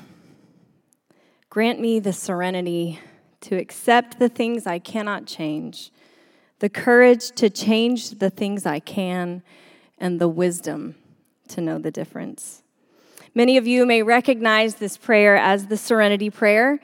grant 1.49 1.79
me 1.79 1.99
the 1.99 2.13
serenity 2.13 2.99
to 3.41 3.55
accept 3.55 4.19
the 4.19 4.29
things 4.29 4.67
I 4.67 4.77
cannot 4.77 5.25
change, 5.25 5.89
the 6.59 6.69
courage 6.69 7.31
to 7.31 7.49
change 7.49 8.19
the 8.19 8.29
things 8.29 8.67
I 8.67 8.79
can, 8.79 9.41
and 9.97 10.21
the 10.21 10.27
wisdom 10.27 10.97
to 11.47 11.61
know 11.61 11.79
the 11.79 11.89
difference. 11.89 12.61
Many 13.33 13.57
of 13.57 13.65
you 13.65 13.87
may 13.87 14.03
recognize 14.03 14.75
this 14.75 14.97
prayer 14.97 15.35
as 15.35 15.65
the 15.65 15.77
Serenity 15.77 16.29
Prayer. 16.29 16.79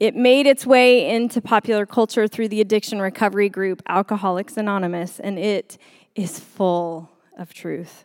It 0.00 0.16
made 0.16 0.46
its 0.46 0.64
way 0.64 1.10
into 1.10 1.42
popular 1.42 1.84
culture 1.84 2.26
through 2.26 2.48
the 2.48 2.62
addiction 2.62 3.02
recovery 3.02 3.50
group 3.50 3.82
Alcoholics 3.86 4.56
Anonymous, 4.56 5.20
and 5.20 5.38
it 5.38 5.76
is 6.14 6.40
full 6.40 7.10
of 7.36 7.52
truth. 7.52 8.04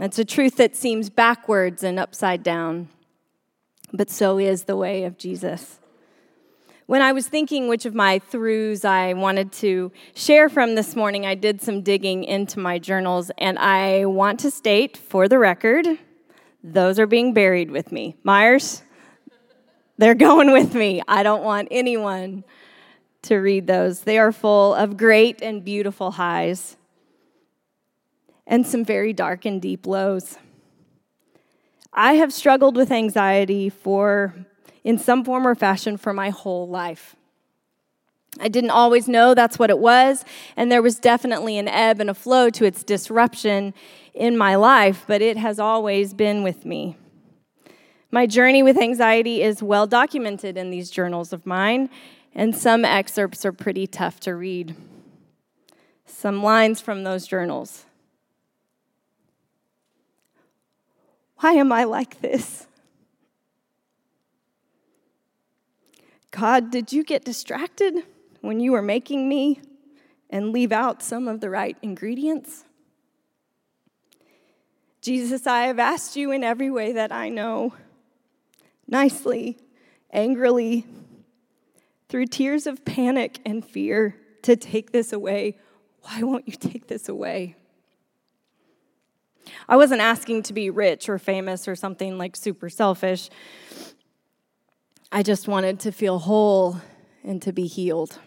It's 0.00 0.20
a 0.20 0.24
truth 0.24 0.58
that 0.58 0.76
seems 0.76 1.10
backwards 1.10 1.82
and 1.82 1.98
upside 1.98 2.44
down 2.44 2.88
but 3.92 4.10
so 4.10 4.38
is 4.38 4.64
the 4.64 4.76
way 4.76 5.04
of 5.04 5.18
Jesus. 5.18 5.78
When 6.86 7.02
I 7.02 7.12
was 7.12 7.28
thinking 7.28 7.68
which 7.68 7.86
of 7.86 7.94
my 7.94 8.18
throughs 8.18 8.84
I 8.84 9.12
wanted 9.14 9.52
to 9.52 9.92
share 10.14 10.48
from 10.48 10.74
this 10.74 10.96
morning, 10.96 11.24
I 11.24 11.36
did 11.36 11.62
some 11.62 11.82
digging 11.82 12.24
into 12.24 12.58
my 12.58 12.78
journals, 12.78 13.30
and 13.38 13.58
I 13.58 14.06
want 14.06 14.40
to 14.40 14.50
state 14.50 14.96
for 14.96 15.28
the 15.28 15.38
record 15.38 15.86
those 16.62 16.98
are 16.98 17.06
being 17.06 17.32
buried 17.32 17.70
with 17.70 17.90
me. 17.90 18.16
Myers, 18.22 18.82
they're 19.98 20.14
going 20.14 20.52
with 20.52 20.74
me. 20.74 21.02
I 21.08 21.22
don't 21.22 21.42
want 21.42 21.68
anyone 21.70 22.44
to 23.22 23.36
read 23.36 23.66
those. 23.66 24.02
They 24.02 24.18
are 24.18 24.32
full 24.32 24.74
of 24.74 24.96
great 24.96 25.42
and 25.42 25.64
beautiful 25.64 26.12
highs 26.12 26.76
and 28.46 28.66
some 28.66 28.84
very 28.84 29.12
dark 29.12 29.44
and 29.44 29.60
deep 29.60 29.86
lows. 29.86 30.36
I 31.92 32.14
have 32.14 32.32
struggled 32.32 32.76
with 32.76 32.92
anxiety 32.92 33.68
for, 33.68 34.34
in 34.84 34.98
some 34.98 35.24
form 35.24 35.46
or 35.46 35.54
fashion, 35.54 35.96
for 35.96 36.12
my 36.12 36.30
whole 36.30 36.68
life. 36.68 37.16
I 38.38 38.48
didn't 38.48 38.70
always 38.70 39.08
know 39.08 39.34
that's 39.34 39.58
what 39.58 39.70
it 39.70 39.78
was, 39.78 40.24
and 40.56 40.70
there 40.70 40.82
was 40.82 41.00
definitely 41.00 41.58
an 41.58 41.66
ebb 41.66 42.00
and 42.00 42.08
a 42.08 42.14
flow 42.14 42.48
to 42.50 42.64
its 42.64 42.84
disruption 42.84 43.74
in 44.14 44.38
my 44.38 44.54
life, 44.54 45.04
but 45.08 45.20
it 45.20 45.36
has 45.36 45.58
always 45.58 46.14
been 46.14 46.44
with 46.44 46.64
me. 46.64 46.96
My 48.12 48.26
journey 48.26 48.62
with 48.62 48.78
anxiety 48.78 49.42
is 49.42 49.62
well 49.62 49.86
documented 49.86 50.56
in 50.56 50.70
these 50.70 50.90
journals 50.90 51.32
of 51.32 51.44
mine, 51.44 51.90
and 52.34 52.56
some 52.56 52.84
excerpts 52.84 53.44
are 53.44 53.52
pretty 53.52 53.88
tough 53.88 54.20
to 54.20 54.34
read. 54.34 54.76
Some 56.06 56.42
lines 56.42 56.80
from 56.80 57.02
those 57.02 57.26
journals. 57.26 57.86
Why 61.40 61.52
am 61.54 61.72
I 61.72 61.84
like 61.84 62.20
this? 62.20 62.66
God, 66.30 66.70
did 66.70 66.92
you 66.92 67.02
get 67.02 67.24
distracted 67.24 68.04
when 68.40 68.60
you 68.60 68.72
were 68.72 68.82
making 68.82 69.28
me 69.28 69.60
and 70.28 70.52
leave 70.52 70.70
out 70.70 71.02
some 71.02 71.26
of 71.26 71.40
the 71.40 71.50
right 71.50 71.76
ingredients? 71.80 72.64
Jesus, 75.00 75.46
I 75.46 75.62
have 75.62 75.78
asked 75.78 76.14
you 76.14 76.30
in 76.30 76.44
every 76.44 76.70
way 76.70 76.92
that 76.92 77.10
I 77.10 77.30
know, 77.30 77.72
nicely, 78.86 79.56
angrily, 80.12 80.84
through 82.10 82.26
tears 82.26 82.66
of 82.66 82.84
panic 82.84 83.38
and 83.46 83.64
fear, 83.64 84.14
to 84.42 84.56
take 84.56 84.92
this 84.92 85.12
away. 85.12 85.58
Why 86.02 86.22
won't 86.22 86.46
you 86.46 86.54
take 86.54 86.86
this 86.86 87.08
away? 87.08 87.56
I 89.68 89.76
wasn't 89.76 90.00
asking 90.00 90.42
to 90.44 90.52
be 90.52 90.70
rich 90.70 91.08
or 91.08 91.18
famous 91.18 91.68
or 91.68 91.74
something 91.74 92.18
like 92.18 92.36
super 92.36 92.68
selfish. 92.68 93.30
I 95.12 95.22
just 95.22 95.48
wanted 95.48 95.80
to 95.80 95.92
feel 95.92 96.18
whole 96.18 96.80
and 97.24 97.42
to 97.42 97.52
be 97.52 97.66
healed. 97.66 98.18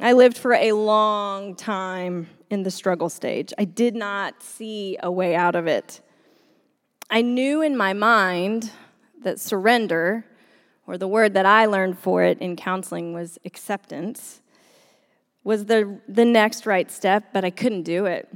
I 0.00 0.12
lived 0.12 0.38
for 0.38 0.54
a 0.54 0.72
long 0.72 1.54
time 1.54 2.28
in 2.48 2.62
the 2.62 2.70
struggle 2.70 3.08
stage. 3.08 3.52
I 3.58 3.64
did 3.64 3.94
not 3.94 4.42
see 4.42 4.96
a 5.02 5.10
way 5.10 5.34
out 5.34 5.54
of 5.54 5.66
it. 5.66 6.00
I 7.10 7.22
knew 7.22 7.60
in 7.60 7.76
my 7.76 7.92
mind 7.92 8.70
that 9.22 9.38
surrender, 9.38 10.24
or 10.86 10.96
the 10.96 11.08
word 11.08 11.34
that 11.34 11.44
I 11.44 11.66
learned 11.66 11.98
for 11.98 12.22
it 12.22 12.38
in 12.38 12.56
counseling 12.56 13.12
was 13.12 13.38
acceptance, 13.44 14.40
was 15.44 15.66
the, 15.66 16.00
the 16.08 16.24
next 16.24 16.66
right 16.66 16.90
step, 16.90 17.32
but 17.32 17.44
I 17.44 17.50
couldn't 17.50 17.82
do 17.82 18.06
it. 18.06 18.28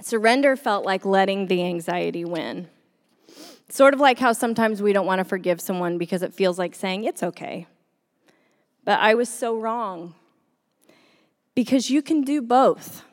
Surrender 0.00 0.56
felt 0.56 0.84
like 0.84 1.04
letting 1.04 1.46
the 1.46 1.62
anxiety 1.64 2.24
win. 2.24 2.68
Sort 3.68 3.94
of 3.94 4.00
like 4.00 4.18
how 4.18 4.32
sometimes 4.32 4.82
we 4.82 4.92
don't 4.92 5.06
want 5.06 5.20
to 5.20 5.24
forgive 5.24 5.60
someone 5.60 5.98
because 5.98 6.22
it 6.22 6.34
feels 6.34 6.58
like 6.58 6.74
saying, 6.74 7.04
it's 7.04 7.22
okay. 7.22 7.66
But 8.84 9.00
I 9.00 9.14
was 9.14 9.28
so 9.28 9.56
wrong. 9.56 10.14
Because 11.54 11.88
you 11.90 12.02
can 12.02 12.22
do 12.22 12.42
both. 12.42 13.04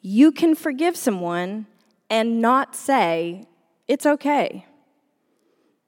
You 0.00 0.30
can 0.30 0.54
forgive 0.54 0.96
someone 0.96 1.66
and 2.08 2.40
not 2.40 2.76
say, 2.76 3.44
it's 3.88 4.06
okay. 4.06 4.66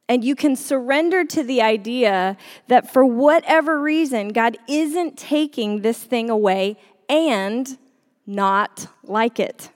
And 0.08 0.24
you 0.24 0.34
can 0.34 0.56
surrender 0.56 1.24
to 1.24 1.42
the 1.42 1.62
idea 1.62 2.36
that 2.68 2.92
for 2.92 3.04
whatever 3.04 3.80
reason, 3.80 4.28
God 4.28 4.58
isn't 4.68 5.16
taking 5.16 5.80
this 5.80 6.02
thing 6.02 6.28
away 6.28 6.76
and 7.08 7.78
not 8.26 8.88
like 9.04 9.38
it. 9.38 9.70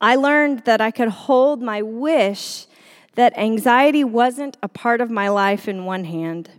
I 0.00 0.14
learned 0.16 0.60
that 0.60 0.80
I 0.80 0.90
could 0.90 1.08
hold 1.08 1.62
my 1.62 1.82
wish 1.82 2.66
that 3.14 3.36
anxiety 3.36 4.04
wasn't 4.04 4.56
a 4.62 4.68
part 4.68 5.00
of 5.00 5.10
my 5.10 5.28
life 5.28 5.66
in 5.66 5.84
one 5.84 6.04
hand, 6.04 6.50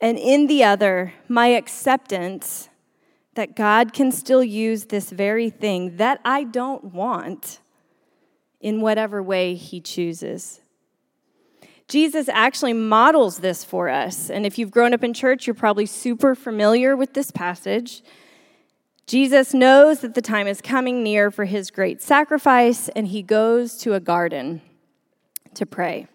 and 0.00 0.18
in 0.18 0.46
the 0.46 0.64
other, 0.64 1.12
my 1.28 1.48
acceptance 1.48 2.68
that 3.34 3.54
God 3.54 3.92
can 3.92 4.10
still 4.10 4.42
use 4.42 4.86
this 4.86 5.10
very 5.10 5.50
thing 5.50 5.96
that 5.98 6.20
I 6.24 6.44
don't 6.44 6.84
want 6.84 7.60
in 8.60 8.80
whatever 8.80 9.22
way 9.22 9.54
He 9.54 9.80
chooses. 9.80 10.60
Jesus 11.86 12.28
actually 12.28 12.72
models 12.72 13.38
this 13.38 13.64
for 13.64 13.88
us. 13.88 14.30
And 14.30 14.46
if 14.46 14.58
you've 14.58 14.70
grown 14.70 14.94
up 14.94 15.02
in 15.02 15.12
church, 15.12 15.46
you're 15.46 15.54
probably 15.54 15.86
super 15.86 16.34
familiar 16.34 16.96
with 16.96 17.14
this 17.14 17.30
passage. 17.30 18.02
Jesus 19.10 19.52
knows 19.52 20.02
that 20.02 20.14
the 20.14 20.22
time 20.22 20.46
is 20.46 20.60
coming 20.60 21.02
near 21.02 21.32
for 21.32 21.44
his 21.44 21.72
great 21.72 22.00
sacrifice, 22.00 22.88
and 22.90 23.08
he 23.08 23.22
goes 23.22 23.76
to 23.78 23.94
a 23.94 23.98
garden 23.98 24.62
to 25.54 25.66
pray. 25.66 26.06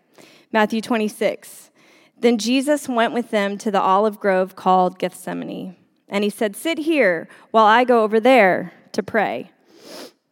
Matthew 0.53 0.79
26. 0.79 1.71
Then 2.17 2.37
Jesus 2.37 2.87
went 2.87 3.13
with 3.13 3.31
them 3.31 3.57
to 3.57 3.69
the 3.69 3.81
olive 3.81 4.17
grove 4.17 4.55
called 4.55 4.97
Gethsemane, 4.97 5.75
and 6.07 6.23
he 6.23 6.29
said, 6.29 6.55
Sit 6.55 6.77
here 6.77 7.27
while 7.51 7.65
I 7.65 7.83
go 7.83 8.01
over 8.01 8.21
there 8.21 8.71
to 8.93 9.03
pray. 9.03 9.51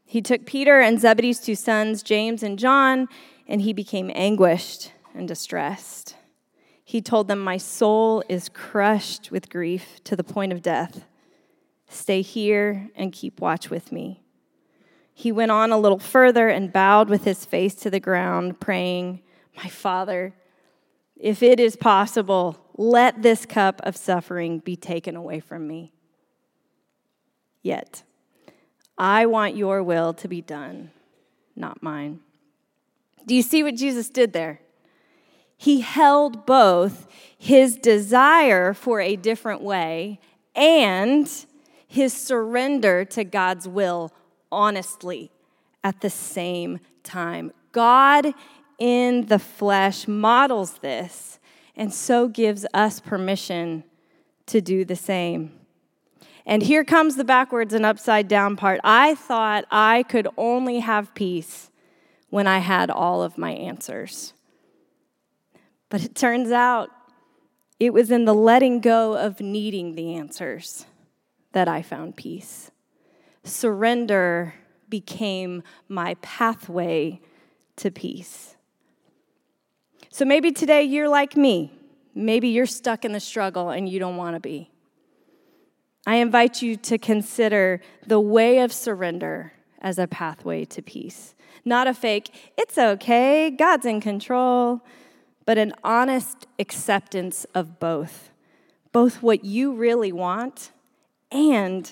He 0.06 0.21
took 0.21 0.45
Peter 0.45 0.80
and 0.80 1.02
Zebedee's 1.02 1.41
two 1.41 1.56
sons, 1.56 2.02
James 2.02 2.43
and 2.43 2.58
John, 2.58 3.10
and 3.45 3.63
he 3.63 3.73
became 3.73 4.10
anguished 4.15 4.93
and 5.13 5.28
distressed. 5.28 6.15
He 6.86 7.02
told 7.02 7.28
them, 7.28 7.39
My 7.39 7.58
soul 7.58 8.23
is 8.30 8.47
crushed 8.47 9.32
with 9.32 9.49
grief 9.49 10.02
to 10.06 10.15
the 10.15 10.23
point 10.23 10.54
of 10.54 10.62
death. 10.62 11.04
Stay 11.93 12.21
here 12.21 12.89
and 12.95 13.12
keep 13.12 13.39
watch 13.39 13.69
with 13.69 13.91
me. 13.91 14.23
He 15.13 15.32
went 15.32 15.51
on 15.51 15.71
a 15.71 15.77
little 15.77 15.99
further 15.99 16.49
and 16.49 16.73
bowed 16.73 17.10
with 17.10 17.23
his 17.23 17.45
face 17.45 17.75
to 17.75 17.89
the 17.89 17.99
ground, 17.99 18.60
praying, 18.60 19.21
My 19.56 19.69
Father, 19.69 20.34
if 21.15 21.43
it 21.43 21.60
is 21.60 21.75
possible, 21.75 22.60
let 22.75 23.21
this 23.21 23.45
cup 23.45 23.79
of 23.84 23.95
suffering 23.95 24.60
be 24.60 24.75
taken 24.75 25.15
away 25.15 25.39
from 25.39 25.67
me. 25.67 25.93
Yet, 27.62 28.03
I 28.97 29.25
want 29.27 29.56
your 29.56 29.84
will 29.84 30.13
to 30.15 30.27
be 30.27 30.41
done, 30.41 30.91
not 31.56 31.84
mine. 31.84 32.19
Do 33.25 33.36
you 33.36 33.41
see 33.41 33.63
what 33.63 33.75
Jesus 33.75 34.10
did 34.10 34.34
there? 34.34 34.60
He 35.56 35.82
held 35.82 36.45
both 36.45 37.08
his 37.38 37.77
desire 37.77 38.73
for 38.73 38.99
a 38.99 39.15
different 39.15 39.62
way 39.62 40.19
and 40.56 41.32
his 41.93 42.12
surrender 42.12 43.06
to 43.06 43.23
God's 43.23 43.67
will 43.67 44.12
honestly 44.51 45.29
at 45.84 46.01
the 46.01 46.10
same 46.10 46.79
time. 47.03 47.51
God 47.71 48.34
in 48.79 49.27
the 49.27 49.38
flesh 49.38 50.08
models 50.08 50.79
this 50.79 51.38
and 51.75 51.93
so 51.93 52.27
gives 52.27 52.65
us 52.73 52.99
permission 52.99 53.84
to 54.47 54.60
do 54.60 54.84
the 54.84 54.95
same. 54.95 55.51
And 56.47 56.63
here 56.63 56.84
comes 56.84 57.15
the 57.15 57.23
backwards 57.23 57.75
and 57.75 57.86
upside 57.86 58.27
down 58.27 58.56
part. 58.56 58.79
I 58.84 59.13
thought 59.13 59.65
I 59.69 60.01
could 60.01 60.27
only 60.36 60.79
have 60.79 61.13
peace 61.13 61.69
when 62.32 62.47
I 62.47 62.58
had 62.58 62.89
all 62.89 63.21
of 63.21 63.38
my 63.38 63.51
answers. 63.51 64.34
But 65.89 66.03
it 66.03 66.15
turns 66.15 66.51
out 66.51 66.89
it 67.79 67.93
was 67.93 68.10
in 68.10 68.25
the 68.25 68.34
letting 68.34 68.79
go 68.79 69.15
of 69.15 69.39
needing 69.39 69.93
the 69.93 70.15
answers 70.15 70.88
that 71.54 71.68
I 71.68 71.82
found 71.82 72.16
peace. 72.16 72.72
Surrender 73.44 74.54
became 74.89 75.63
my 75.88 76.16
pathway 76.22 77.20
to 77.78 77.89
peace. 77.89 78.56
So 80.12 80.26
maybe 80.26 80.52
today 80.52 80.84
you're 80.84 81.10
like 81.10 81.36
me. 81.36 81.72
Maybe 82.13 82.50
you're 82.50 82.68
stuck 82.68 83.04
in 83.04 83.12
the 83.13 83.20
struggle 83.20 83.70
and 83.70 83.89
you 83.89 84.00
don't 84.00 84.18
want 84.18 84.36
to 84.36 84.39
be. 84.39 84.70
I 86.06 86.18
invite 86.18 86.62
you 86.62 86.76
to 86.76 86.98
consider 86.98 87.82
the 88.06 88.20
way 88.20 88.60
of 88.60 88.72
surrender 88.74 89.54
as 89.80 89.98
a 89.98 90.08
pathway 90.08 90.66
to 90.66 90.82
peace. 90.82 91.34
Not 91.66 91.88
a 91.88 91.94
fake, 91.94 92.30
it's 92.58 92.78
okay, 92.78 93.50
God's 93.50 93.86
in 93.86 94.02
control, 94.02 94.82
but 95.46 95.58
an 95.58 95.74
honest 95.84 96.46
acceptance 96.60 97.46
of 97.56 97.80
both. 97.80 98.32
Both 98.92 99.24
what 99.24 99.44
you 99.46 99.74
really 99.74 100.12
want 100.12 100.72
and 101.34 101.91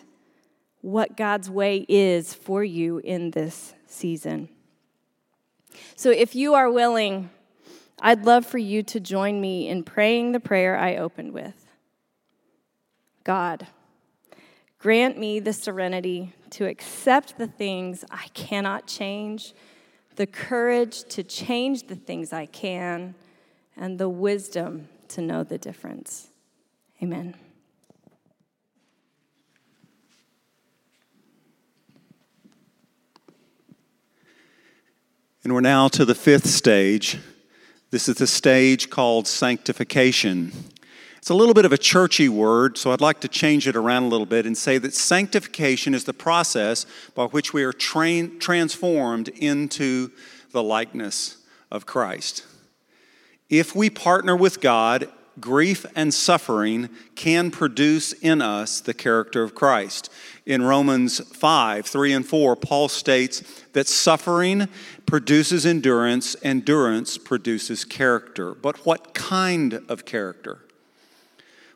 what 0.82 1.18
God's 1.18 1.50
way 1.50 1.86
is 1.90 2.34
for 2.34 2.64
you 2.64 3.00
in 3.00 3.32
this 3.32 3.74
season. 3.88 4.50
So, 5.96 6.12
if 6.12 6.36
you 6.36 6.54
are 6.54 6.72
willing, 6.72 7.30
I'd 8.00 8.26
love 8.26 8.46
for 8.46 8.58
you 8.58 8.84
to 8.84 9.00
join 9.00 9.42
me 9.42 9.68
in 9.68 9.84
praying 9.84 10.32
the 10.32 10.40
prayer 10.40 10.78
I 10.78 10.96
opened 10.96 11.34
with 11.34 11.68
God, 13.24 13.68
grant 14.80 15.18
me 15.18 15.40
the 15.40 15.54
serenity 15.54 16.34
to 16.52 16.66
accept 16.66 17.38
the 17.38 17.48
things 17.48 18.04
I 18.12 18.28
cannot 18.34 18.88
change, 18.88 19.54
the 20.16 20.28
courage 20.28 21.04
to 21.06 21.24
change 21.24 21.88
the 21.88 21.96
things 21.96 22.34
I 22.34 22.48
can, 22.48 23.16
and 23.78 23.98
the 23.98 24.10
wisdom 24.10 24.90
to 25.10 25.22
know 25.22 25.44
the 25.44 25.58
difference. 25.58 26.30
Amen. 27.02 27.36
And 35.44 35.54
we're 35.54 35.62
now 35.62 35.88
to 35.88 36.06
the 36.06 36.14
fifth 36.14 36.46
stage. 36.46 37.18
This 37.90 38.08
is 38.08 38.18
the 38.18 38.28
stage 38.28 38.92
called 38.92 39.28
sanctification. 39.28 40.52
It's 41.18 41.32
a 41.32 41.34
little 41.34 41.56
bit 41.56 41.66
of 41.66 41.74
a 41.74 41.80
churchy 41.80 42.30
word, 42.30 42.78
so 42.78 42.92
I'd 42.92 43.02
like 43.02 43.22
to 43.22 43.28
change 43.28 43.68
it 43.68 43.76
around 43.76 44.04
a 44.04 44.08
little 44.08 44.28
bit 44.28 44.46
and 44.46 44.56
say 44.56 44.78
that 44.78 44.94
sanctification 44.94 45.96
is 45.96 46.04
the 46.04 46.14
process 46.14 46.86
by 47.16 47.26
which 47.26 47.54
we 47.54 47.64
are 47.64 47.74
train, 47.74 48.38
transformed 48.38 49.30
into 49.30 50.12
the 50.52 50.62
likeness 50.62 51.38
of 51.72 51.88
Christ. 51.88 52.46
If 53.50 53.76
we 53.76 53.90
partner 53.90 54.36
with 54.36 54.62
God, 54.62 55.10
grief 55.40 55.86
and 55.96 56.14
suffering 56.14 56.90
can 57.16 57.52
produce 57.52 58.14
in 58.14 58.42
us 58.42 58.82
the 58.82 58.94
character 58.94 59.44
of 59.44 59.56
Christ. 59.56 60.10
In 60.46 60.64
Romans 60.64 61.20
5 61.20 61.86
3 61.86 62.14
and 62.14 62.26
4, 62.26 62.56
Paul 62.56 62.90
states 62.90 63.42
that 63.74 63.88
suffering 63.88 64.68
produces 65.06 65.66
endurance, 65.66 66.36
endurance 66.44 67.18
produces 67.18 67.86
character. 67.86 68.54
But 68.54 68.86
what 68.86 69.14
kind 69.14 69.82
of 69.88 70.06
character? 70.06 70.66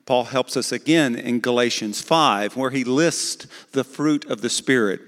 Paul 0.06 0.26
helps 0.26 0.56
us 0.56 0.72
again 0.72 1.16
in 1.16 1.40
Galatians 1.40 2.02
5, 2.02 2.56
where 2.56 2.70
he 2.70 2.84
lists 2.84 3.48
the 3.72 3.84
fruit 3.84 4.26
of 4.26 4.42
the 4.42 4.50
Spirit 4.50 5.02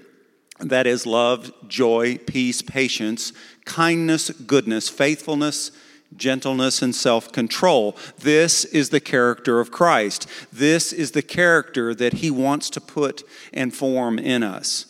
that 0.60 0.86
is, 0.86 1.06
love, 1.06 1.52
joy, 1.68 2.18
peace, 2.18 2.62
patience, 2.62 3.32
kindness, 3.64 4.30
goodness, 4.30 4.88
faithfulness, 4.88 5.70
gentleness, 6.16 6.82
and 6.82 6.94
self 6.94 7.32
control. 7.32 7.96
This 8.18 8.64
is 8.64 8.90
the 8.90 9.00
character 9.00 9.60
of 9.60 9.70
Christ. 9.70 10.26
This 10.52 10.92
is 10.92 11.12
the 11.12 11.22
character 11.22 11.94
that 11.94 12.14
he 12.14 12.30
wants 12.30 12.70
to 12.70 12.80
put 12.80 13.22
and 13.52 13.74
form 13.74 14.18
in 14.18 14.42
us. 14.42 14.86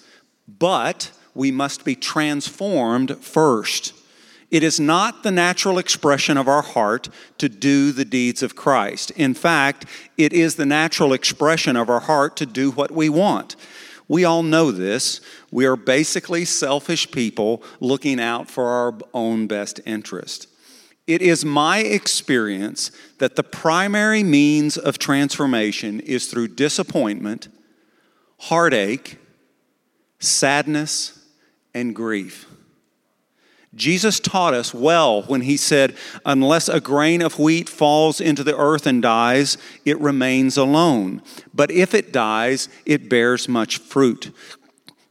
But 0.46 1.10
we 1.34 1.50
must 1.50 1.84
be 1.84 1.94
transformed 1.94 3.18
first. 3.18 3.92
It 4.50 4.62
is 4.62 4.80
not 4.80 5.22
the 5.22 5.30
natural 5.30 5.78
expression 5.78 6.38
of 6.38 6.48
our 6.48 6.62
heart 6.62 7.10
to 7.36 7.50
do 7.50 7.92
the 7.92 8.06
deeds 8.06 8.42
of 8.42 8.56
Christ. 8.56 9.10
In 9.10 9.34
fact, 9.34 9.84
it 10.16 10.32
is 10.32 10.56
the 10.56 10.64
natural 10.64 11.12
expression 11.12 11.76
of 11.76 11.90
our 11.90 12.00
heart 12.00 12.34
to 12.38 12.46
do 12.46 12.70
what 12.70 12.90
we 12.90 13.10
want. 13.10 13.56
We 14.08 14.24
all 14.24 14.42
know 14.42 14.70
this. 14.72 15.20
We 15.50 15.66
are 15.66 15.76
basically 15.76 16.46
selfish 16.46 17.10
people 17.10 17.62
looking 17.78 18.18
out 18.18 18.48
for 18.50 18.64
our 18.64 18.94
own 19.12 19.46
best 19.48 19.80
interest. 19.84 20.48
It 21.08 21.22
is 21.22 21.42
my 21.42 21.78
experience 21.78 22.92
that 23.16 23.34
the 23.34 23.42
primary 23.42 24.22
means 24.22 24.76
of 24.76 24.98
transformation 24.98 26.00
is 26.00 26.26
through 26.26 26.48
disappointment, 26.48 27.48
heartache, 28.40 29.16
sadness, 30.18 31.18
and 31.72 31.96
grief. 31.96 32.46
Jesus 33.74 34.20
taught 34.20 34.52
us 34.52 34.74
well 34.74 35.22
when 35.22 35.42
he 35.42 35.56
said, 35.56 35.96
Unless 36.26 36.68
a 36.68 36.80
grain 36.80 37.22
of 37.22 37.38
wheat 37.38 37.70
falls 37.70 38.20
into 38.20 38.44
the 38.44 38.56
earth 38.56 38.86
and 38.86 39.00
dies, 39.00 39.56
it 39.86 39.98
remains 40.00 40.58
alone. 40.58 41.22
But 41.54 41.70
if 41.70 41.94
it 41.94 42.12
dies, 42.12 42.68
it 42.84 43.08
bears 43.08 43.48
much 43.48 43.78
fruit. 43.78 44.34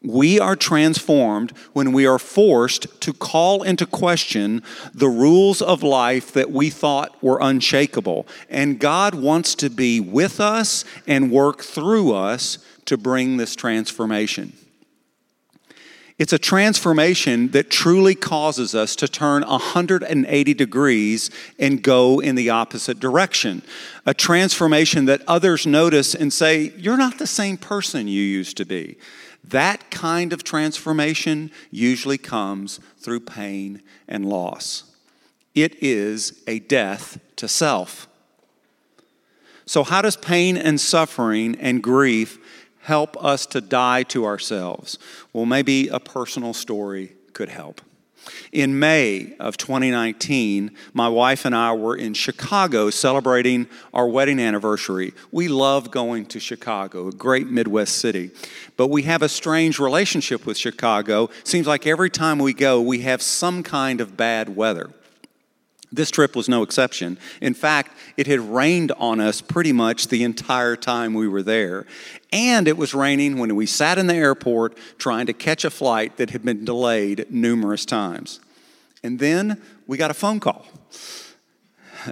We 0.04 0.40
are 0.40 0.56
transformed 0.56 1.52
when 1.74 1.92
we 1.92 2.06
are 2.06 2.20
forced 2.20 3.02
to 3.02 3.14
call 3.14 3.64
into 3.64 3.86
question 3.86 4.62
the 4.94 5.10
rules 5.10 5.62
of 5.62 5.82
life 5.82 6.32
that 6.34 6.52
we 6.52 6.70
thought 6.70 7.22
were 7.22 7.40
unshakable. 7.42 8.28
And 8.50 8.80
God 8.80 9.16
wants 9.16 9.56
to 9.56 9.70
be 9.70 10.00
with 10.00 10.40
us 10.40 10.86
and 11.08 11.32
work 11.32 11.64
through 11.64 12.14
us 12.14 12.60
to 12.86 12.96
bring 12.96 13.38
this 13.38 13.56
transformation. 13.56 14.54
It's 16.20 16.34
a 16.34 16.40
transformation 16.40 17.50
that 17.50 17.70
truly 17.70 18.16
causes 18.16 18.74
us 18.74 18.96
to 18.98 19.08
turn 19.08 19.44
180 19.44 20.54
degrees 20.56 21.30
and 21.60 21.84
go 21.84 22.20
in 22.20 22.34
the 22.34 22.50
opposite 22.50 23.00
direction. 23.00 23.62
A 24.06 24.16
transformation 24.16 25.06
that 25.06 25.22
others 25.28 25.68
notice 25.68 26.16
and 26.16 26.34
say, 26.34 26.74
You're 26.76 26.98
not 26.98 27.20
the 27.20 27.28
same 27.28 27.58
person 27.58 28.08
you 28.08 28.22
used 28.22 28.58
to 28.58 28.66
be. 28.66 28.98
That 29.44 29.90
kind 29.92 30.34
of 30.34 30.44
transformation 30.44 31.52
usually 31.72 32.18
comes 32.18 32.80
through 32.98 33.22
pain 33.22 33.82
and 34.08 34.26
loss. 34.26 34.84
It 35.56 35.82
is 35.82 36.44
a 36.48 36.60
death 36.60 37.20
to 37.38 37.48
self. 37.48 38.08
So, 39.66 39.84
how 39.84 40.02
does 40.02 40.16
pain 40.16 40.56
and 40.58 40.80
suffering 40.80 41.58
and 41.60 41.84
grief 41.84 42.40
help 42.82 43.22
us 43.24 43.46
to 43.48 43.62
die 43.62 44.04
to 44.04 44.26
ourselves? 44.26 44.98
Well, 45.34 45.46
maybe 45.46 45.88
a 45.90 46.00
personal 46.00 46.54
story 46.54 47.14
could 47.34 47.50
help. 47.50 47.82
In 48.52 48.80
May 48.80 49.36
of 49.40 49.58
2019, 49.58 50.72
my 50.94 51.10
wife 51.10 51.46
and 51.46 51.56
I 51.56 51.74
were 51.74 51.96
in 51.96 52.14
Chicago 52.14 52.90
celebrating 52.90 53.68
our 53.94 54.08
wedding 54.08 54.40
anniversary. 54.40 55.14
We 55.32 55.48
love 55.48 55.92
going 55.92 56.26
to 56.28 56.40
Chicago, 56.40 57.08
a 57.08 57.12
great 57.12 57.48
Midwest 57.48 57.98
city. 57.98 58.32
But 58.76 58.88
we 58.88 59.04
have 59.04 59.22
a 59.22 59.30
strange 59.30 59.80
relationship 59.80 60.46
with 60.46 60.58
Chicago. 60.58 61.30
Seems 61.44 61.68
like 61.68 61.88
every 61.88 62.10
time 62.10 62.40
we 62.40 62.54
go, 62.54 62.82
we 62.82 63.02
have 63.02 63.22
some 63.22 63.64
kind 63.64 64.02
of 64.02 64.18
bad 64.18 64.56
weather. 64.56 64.92
This 65.92 66.12
trip 66.12 66.36
was 66.36 66.50
no 66.50 66.64
exception. 66.64 67.18
In 67.40 67.54
fact, 67.54 67.92
it 68.18 68.28
had 68.28 68.42
rained 68.42 68.92
on 68.94 69.22
us 69.22 69.40
pretty 69.40 69.72
much 69.72 70.08
the 70.08 70.24
entire 70.24 70.76
time 70.76 71.14
we 71.14 71.28
were 71.28 71.44
there. 71.44 71.86
And 72.34 72.68
it 72.68 72.78
was 72.78 72.94
raining 72.94 73.38
when 73.38 73.56
we 73.56 73.66
sat 73.66 73.98
in 73.98 74.08
the 74.08 74.16
airport 74.16 74.78
trying 74.98 75.28
to 75.28 75.34
catch 75.34 75.64
a 75.64 75.70
flight 75.70 76.18
that 76.18 76.32
had 76.32 76.44
been 76.44 76.66
delayed 76.66 77.28
numerous 77.30 77.86
times. 77.86 78.42
And 79.02 79.20
then 79.20 79.62
we 79.86 79.98
got 79.98 80.12
a 80.12 80.16
phone 80.16 80.42
call. 80.42 80.66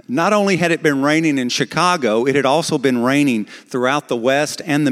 Not 0.08 0.32
only 0.32 0.56
had 0.56 0.72
it 0.72 0.82
been 0.82 1.02
raining 1.02 1.38
in 1.38 1.48
Chicago, 1.48 2.26
it 2.26 2.34
had 2.34 2.46
also 2.46 2.78
been 2.78 3.02
raining 3.02 3.44
throughout 3.44 4.08
the 4.08 4.16
West 4.16 4.62
and 4.64 4.86
the 4.86 4.90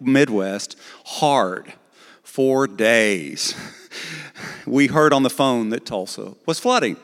Midwest 0.00 0.76
hard 1.04 1.72
for 2.22 2.66
days. 2.66 3.54
We 4.66 4.86
heard 4.86 5.12
on 5.12 5.22
the 5.22 5.30
phone 5.30 5.70
that 5.70 5.86
Tulsa 5.86 6.34
was 6.46 6.58
flooding. 6.58 6.96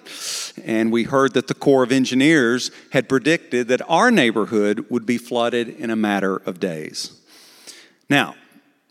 And 0.65 0.93
we 0.93 1.05
heard 1.05 1.35
that 1.35 1.49
the 1.49 1.55
Corps 1.55 1.83
of 1.83 1.93
Engineers 1.93 2.71
had 2.93 3.09
predicted 3.09 3.69
that 3.69 3.83
our 3.89 4.11
neighborhood 4.11 4.87
would 4.91 5.07
be 5.07 5.19
flooded 5.19 5.69
in 5.69 5.91
a 5.91 5.97
matter 5.97 6.37
of 6.37 6.61
days. 6.61 7.21
Now, 8.09 8.35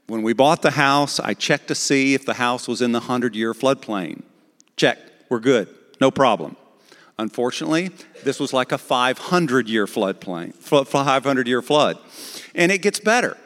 when 0.08 0.24
we 0.24 0.34
bought 0.34 0.62
the 0.62 0.72
house, 0.72 1.20
I 1.20 1.34
checked 1.34 1.68
to 1.70 1.76
see 1.76 2.14
if 2.14 2.26
the 2.26 2.36
house 2.36 2.68
was 2.68 2.82
in 2.82 2.92
the 2.92 3.00
100 3.00 3.36
year 3.36 3.54
floodplain. 3.54 4.24
Check, 4.76 4.98
we're 5.30 5.40
good, 5.40 5.70
no 6.02 6.12
problem. 6.12 6.58
Unfortunately, 7.20 7.92
this 8.24 8.40
was 8.40 8.54
like 8.54 8.72
a 8.72 8.78
500 8.78 9.70
year 9.70 9.86
floodplain, 9.86 10.54
500 10.54 11.48
year 11.48 11.62
flood. 11.62 11.98
And 12.56 12.72
it 12.72 12.82
gets 12.82 13.00
better. 13.00 13.38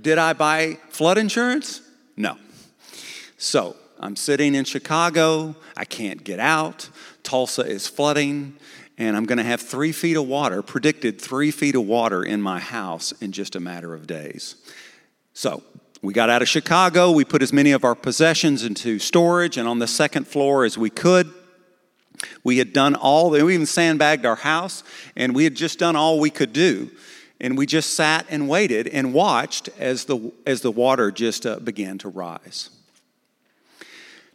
Did 0.00 0.18
I 0.18 0.34
buy 0.34 0.78
flood 0.90 1.18
insurance? 1.18 1.80
No. 2.16 2.36
So 3.38 3.76
I'm 4.04 4.16
sitting 4.16 4.54
in 4.54 4.66
Chicago. 4.66 5.56
I 5.78 5.86
can't 5.86 6.22
get 6.22 6.38
out. 6.38 6.90
Tulsa 7.22 7.62
is 7.62 7.88
flooding. 7.88 8.54
And 8.98 9.16
I'm 9.16 9.24
going 9.24 9.38
to 9.38 9.44
have 9.44 9.62
three 9.62 9.92
feet 9.92 10.18
of 10.18 10.28
water, 10.28 10.60
predicted 10.60 11.18
three 11.18 11.50
feet 11.50 11.74
of 11.74 11.86
water 11.86 12.22
in 12.22 12.42
my 12.42 12.60
house 12.60 13.12
in 13.22 13.32
just 13.32 13.56
a 13.56 13.60
matter 13.60 13.94
of 13.94 14.06
days. 14.06 14.56
So 15.32 15.62
we 16.02 16.12
got 16.12 16.28
out 16.28 16.42
of 16.42 16.48
Chicago. 16.50 17.12
We 17.12 17.24
put 17.24 17.42
as 17.42 17.50
many 17.50 17.72
of 17.72 17.82
our 17.82 17.94
possessions 17.94 18.62
into 18.62 18.98
storage 18.98 19.56
and 19.56 19.66
on 19.66 19.78
the 19.78 19.86
second 19.86 20.28
floor 20.28 20.66
as 20.66 20.76
we 20.76 20.90
could. 20.90 21.32
We 22.44 22.58
had 22.58 22.74
done 22.74 22.94
all, 22.94 23.30
we 23.30 23.54
even 23.54 23.64
sandbagged 23.64 24.26
our 24.26 24.36
house, 24.36 24.84
and 25.16 25.34
we 25.34 25.44
had 25.44 25.54
just 25.54 25.78
done 25.78 25.96
all 25.96 26.20
we 26.20 26.30
could 26.30 26.52
do. 26.52 26.90
And 27.40 27.56
we 27.56 27.64
just 27.64 27.94
sat 27.94 28.26
and 28.28 28.50
waited 28.50 28.86
and 28.86 29.14
watched 29.14 29.70
as 29.78 30.04
the, 30.04 30.30
as 30.44 30.60
the 30.60 30.70
water 30.70 31.10
just 31.10 31.46
uh, 31.46 31.58
began 31.58 31.96
to 31.98 32.10
rise. 32.10 32.68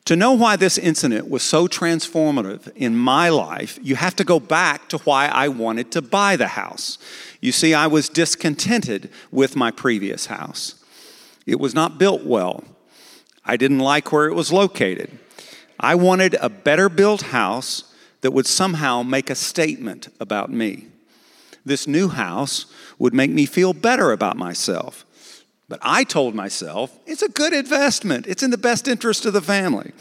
To 0.10 0.16
know 0.16 0.34
why 0.34 0.56
this 0.56 0.80
incident 0.80 1.30
was 1.30 1.44
so 1.44 1.68
transformative 1.68 2.76
in 2.76 2.98
my 2.98 3.30
life, 3.30 3.78
you 3.84 3.96
have 3.96 4.16
to 4.16 4.24
go 4.24 4.40
back 4.40 4.90
to 4.90 4.98
why 4.98 5.28
I 5.28 5.50
wanted 5.50 5.92
to 5.92 6.02
buy 6.02 6.36
the 6.36 6.48
house. 6.48 6.98
You 7.42 7.52
see, 7.52 7.76
I 7.76 7.86
was 7.86 8.10
discontented 8.10 9.12
with 9.30 9.56
my 9.56 9.70
previous 9.70 10.26
house. 10.26 10.84
It 11.46 11.60
was 11.60 11.76
not 11.76 12.00
built 12.00 12.24
well. 12.24 12.64
I 13.46 13.56
didn't 13.56 13.78
like 13.78 14.12
where 14.12 14.26
it 14.26 14.34
was 14.34 14.52
located. 14.52 15.16
I 15.80 15.94
wanted 15.94 16.34
a 16.42 16.50
better 16.50 16.90
built 16.90 17.22
house 17.22 17.94
that 18.22 18.32
would 18.32 18.48
somehow 18.48 19.04
make 19.04 19.30
a 19.30 19.36
statement 19.36 20.08
about 20.20 20.52
me. 20.52 20.88
This 21.64 21.86
new 21.86 22.08
house 22.08 22.66
would 22.98 23.14
make 23.14 23.30
me 23.30 23.46
feel 23.46 23.74
better 23.74 24.12
about 24.12 24.38
myself. 24.38 25.06
But 25.70 25.80
I 25.84 26.04
told 26.04 26.34
myself, 26.34 26.98
it's 27.06 27.22
a 27.22 27.30
good 27.30 27.54
investment. 27.54 28.26
It's 28.28 28.42
in 28.42 28.50
the 28.50 28.58
best 28.58 28.88
interest 28.88 29.26
of 29.26 29.34
the 29.34 29.42
family. 29.42 29.94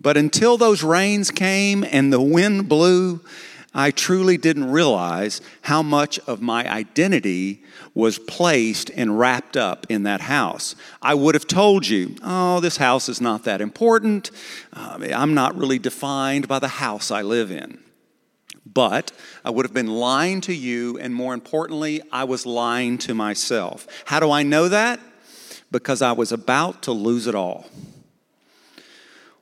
But 0.00 0.16
until 0.16 0.56
those 0.56 0.84
rains 0.84 1.32
came 1.32 1.84
and 1.84 2.12
the 2.12 2.20
wind 2.20 2.68
blew, 2.68 3.20
I 3.74 3.90
truly 3.90 4.36
didn't 4.36 4.70
realize 4.70 5.40
how 5.62 5.82
much 5.82 6.18
of 6.20 6.40
my 6.40 6.68
identity 6.70 7.62
was 7.94 8.18
placed 8.18 8.90
and 8.90 9.18
wrapped 9.18 9.56
up 9.56 9.86
in 9.88 10.04
that 10.04 10.20
house. 10.20 10.76
I 11.02 11.14
would 11.14 11.34
have 11.34 11.46
told 11.46 11.86
you, 11.86 12.14
oh, 12.22 12.60
this 12.60 12.76
house 12.76 13.08
is 13.08 13.20
not 13.20 13.44
that 13.44 13.60
important. 13.60 14.30
Uh, 14.72 15.08
I'm 15.12 15.34
not 15.34 15.56
really 15.56 15.78
defined 15.78 16.46
by 16.46 16.60
the 16.60 16.68
house 16.68 17.10
I 17.10 17.22
live 17.22 17.50
in. 17.50 17.78
But 18.66 19.12
I 19.44 19.50
would 19.50 19.64
have 19.64 19.74
been 19.74 19.86
lying 19.86 20.40
to 20.42 20.54
you, 20.54 20.98
and 20.98 21.14
more 21.14 21.34
importantly, 21.34 22.02
I 22.12 22.24
was 22.24 22.46
lying 22.46 22.98
to 22.98 23.14
myself. 23.14 23.86
How 24.04 24.20
do 24.20 24.30
I 24.30 24.42
know 24.42 24.68
that? 24.68 25.00
Because 25.70 26.02
I 26.02 26.12
was 26.12 26.32
about 26.32 26.82
to 26.82 26.92
lose 26.92 27.26
it 27.26 27.34
all. 27.34 27.66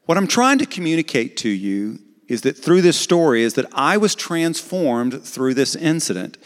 What 0.07 0.17
I'm 0.17 0.27
trying 0.27 0.59
to 0.59 0.67
communicate 0.67 1.37
to 1.39 1.49
you 1.49 1.99
is 2.29 2.43
that 2.43 2.57
through 2.57 2.83
this 2.83 2.99
story 2.99 3.43
is 3.43 3.55
that 3.55 3.67
I 3.73 3.97
was 3.97 4.15
transformed 4.15 5.23
through 5.25 5.55
this 5.55 5.75
incident. 5.75 6.39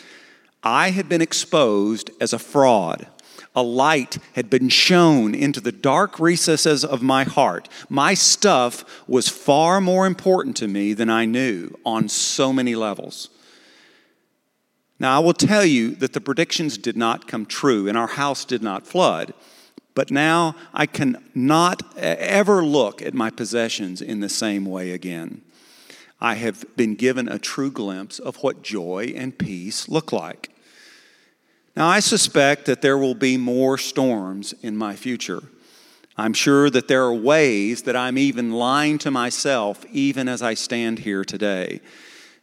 I 0.62 0.90
had 0.90 1.08
been 1.08 1.20
exposed 1.20 2.10
as 2.20 2.32
a 2.32 2.38
fraud. 2.38 3.06
A 3.54 3.62
light 3.62 4.18
had 4.34 4.48
been 4.48 4.70
shown 4.70 5.34
into 5.34 5.60
the 5.60 5.72
dark 5.72 6.18
recesses 6.18 6.84
of 6.84 7.02
my 7.02 7.24
heart. 7.24 7.68
My 7.88 8.14
stuff 8.14 8.84
was 9.06 9.28
far 9.28 9.80
more 9.80 10.06
important 10.06 10.56
to 10.58 10.68
me 10.68 10.94
than 10.94 11.10
I 11.10 11.26
knew 11.26 11.76
on 11.84 12.08
so 12.08 12.52
many 12.52 12.74
levels. 12.74 13.28
Now, 14.98 15.16
I 15.16 15.18
will 15.18 15.34
tell 15.34 15.64
you 15.64 15.96
that 15.96 16.12
the 16.12 16.20
predictions 16.20 16.78
did 16.78 16.96
not 16.96 17.26
come 17.26 17.44
true 17.44 17.88
and 17.88 17.98
our 17.98 18.06
house 18.06 18.44
did 18.44 18.62
not 18.62 18.86
flood. 18.86 19.34
But 19.94 20.10
now 20.10 20.54
I 20.72 20.86
can 20.86 21.22
not 21.34 21.82
ever 21.98 22.64
look 22.64 23.02
at 23.02 23.12
my 23.12 23.28
possessions 23.28 24.00
in 24.00 24.20
the 24.20 24.28
same 24.28 24.64
way 24.64 24.92
again. 24.92 25.42
I 26.20 26.34
have 26.34 26.64
been 26.76 26.94
given 26.94 27.28
a 27.28 27.38
true 27.38 27.70
glimpse 27.70 28.18
of 28.18 28.36
what 28.36 28.62
joy 28.62 29.12
and 29.16 29.36
peace 29.36 29.88
look 29.88 30.12
like. 30.12 30.51
Now, 31.74 31.88
I 31.88 32.00
suspect 32.00 32.66
that 32.66 32.82
there 32.82 32.98
will 32.98 33.14
be 33.14 33.36
more 33.36 33.78
storms 33.78 34.52
in 34.62 34.76
my 34.76 34.94
future. 34.94 35.42
I'm 36.16 36.34
sure 36.34 36.68
that 36.68 36.88
there 36.88 37.02
are 37.04 37.14
ways 37.14 37.82
that 37.84 37.96
I'm 37.96 38.18
even 38.18 38.52
lying 38.52 38.98
to 38.98 39.10
myself, 39.10 39.84
even 39.90 40.28
as 40.28 40.42
I 40.42 40.52
stand 40.52 41.00
here 41.00 41.24
today. 41.24 41.80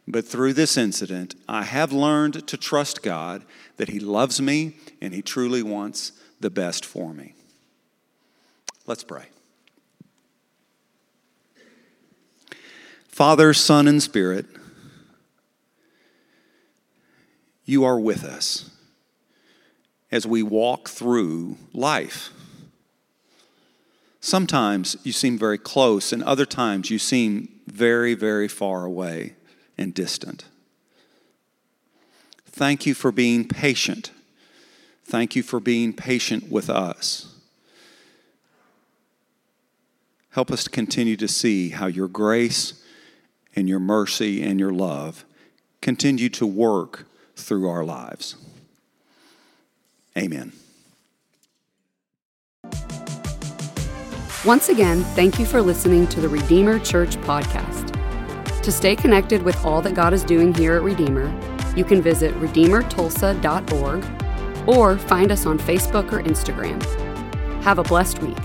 But 0.08 0.26
through 0.26 0.54
this 0.54 0.76
incident, 0.76 1.36
I 1.48 1.62
have 1.62 1.92
learned 1.92 2.48
to 2.48 2.56
trust 2.56 3.02
God 3.02 3.44
that 3.76 3.88
He 3.88 4.00
loves 4.00 4.40
me 4.40 4.76
and 5.00 5.14
He 5.14 5.22
truly 5.22 5.62
wants 5.62 6.12
the 6.40 6.50
best 6.50 6.84
for 6.84 7.14
me. 7.14 7.34
Let's 8.86 9.04
pray. 9.04 9.26
Father, 13.06 13.54
Son, 13.54 13.86
and 13.86 14.02
Spirit, 14.02 14.46
you 17.64 17.84
are 17.84 18.00
with 18.00 18.24
us 18.24 18.70
as 20.10 20.26
we 20.26 20.42
walk 20.42 20.88
through 20.88 21.56
life. 21.72 22.30
Sometimes 24.20 24.96
you 25.02 25.12
seem 25.12 25.38
very 25.38 25.58
close, 25.58 26.12
and 26.12 26.22
other 26.22 26.44
times 26.44 26.90
you 26.90 26.98
seem 26.98 27.48
very, 27.66 28.14
very 28.14 28.48
far 28.48 28.84
away 28.84 29.34
and 29.78 29.94
distant. 29.94 30.44
Thank 32.46 32.84
you 32.84 32.94
for 32.94 33.10
being 33.10 33.48
patient. 33.48 34.10
Thank 35.04 35.34
you 35.34 35.42
for 35.42 35.58
being 35.58 35.92
patient 35.92 36.50
with 36.50 36.68
us. 36.68 37.34
Help 40.30 40.50
us 40.50 40.64
to 40.64 40.70
continue 40.70 41.16
to 41.16 41.26
see 41.26 41.70
how 41.70 41.86
your 41.86 42.06
grace 42.06 42.84
and 43.56 43.68
your 43.68 43.80
mercy 43.80 44.42
and 44.42 44.60
your 44.60 44.72
love 44.72 45.24
continue 45.80 46.28
to 46.28 46.46
work 46.46 47.06
through 47.34 47.68
our 47.68 47.84
lives. 47.84 48.36
Amen. 50.16 50.52
Once 54.44 54.70
again, 54.70 55.02
thank 55.14 55.38
you 55.38 55.44
for 55.44 55.60
listening 55.60 56.06
to 56.08 56.20
the 56.20 56.28
Redeemer 56.28 56.78
Church 56.78 57.16
podcast. 57.18 57.92
To 58.62 58.72
stay 58.72 58.96
connected 58.96 59.42
with 59.42 59.62
all 59.64 59.82
that 59.82 59.94
God 59.94 60.14
is 60.14 60.24
doing 60.24 60.54
here 60.54 60.76
at 60.76 60.82
Redeemer, 60.82 61.28
you 61.76 61.84
can 61.84 62.00
visit 62.00 62.34
redeemertulsa.org 62.36 64.68
or 64.68 64.98
find 64.98 65.30
us 65.30 65.46
on 65.46 65.58
Facebook 65.58 66.12
or 66.12 66.22
Instagram. 66.22 66.82
Have 67.62 67.78
a 67.78 67.82
blessed 67.82 68.22
week. 68.22 68.38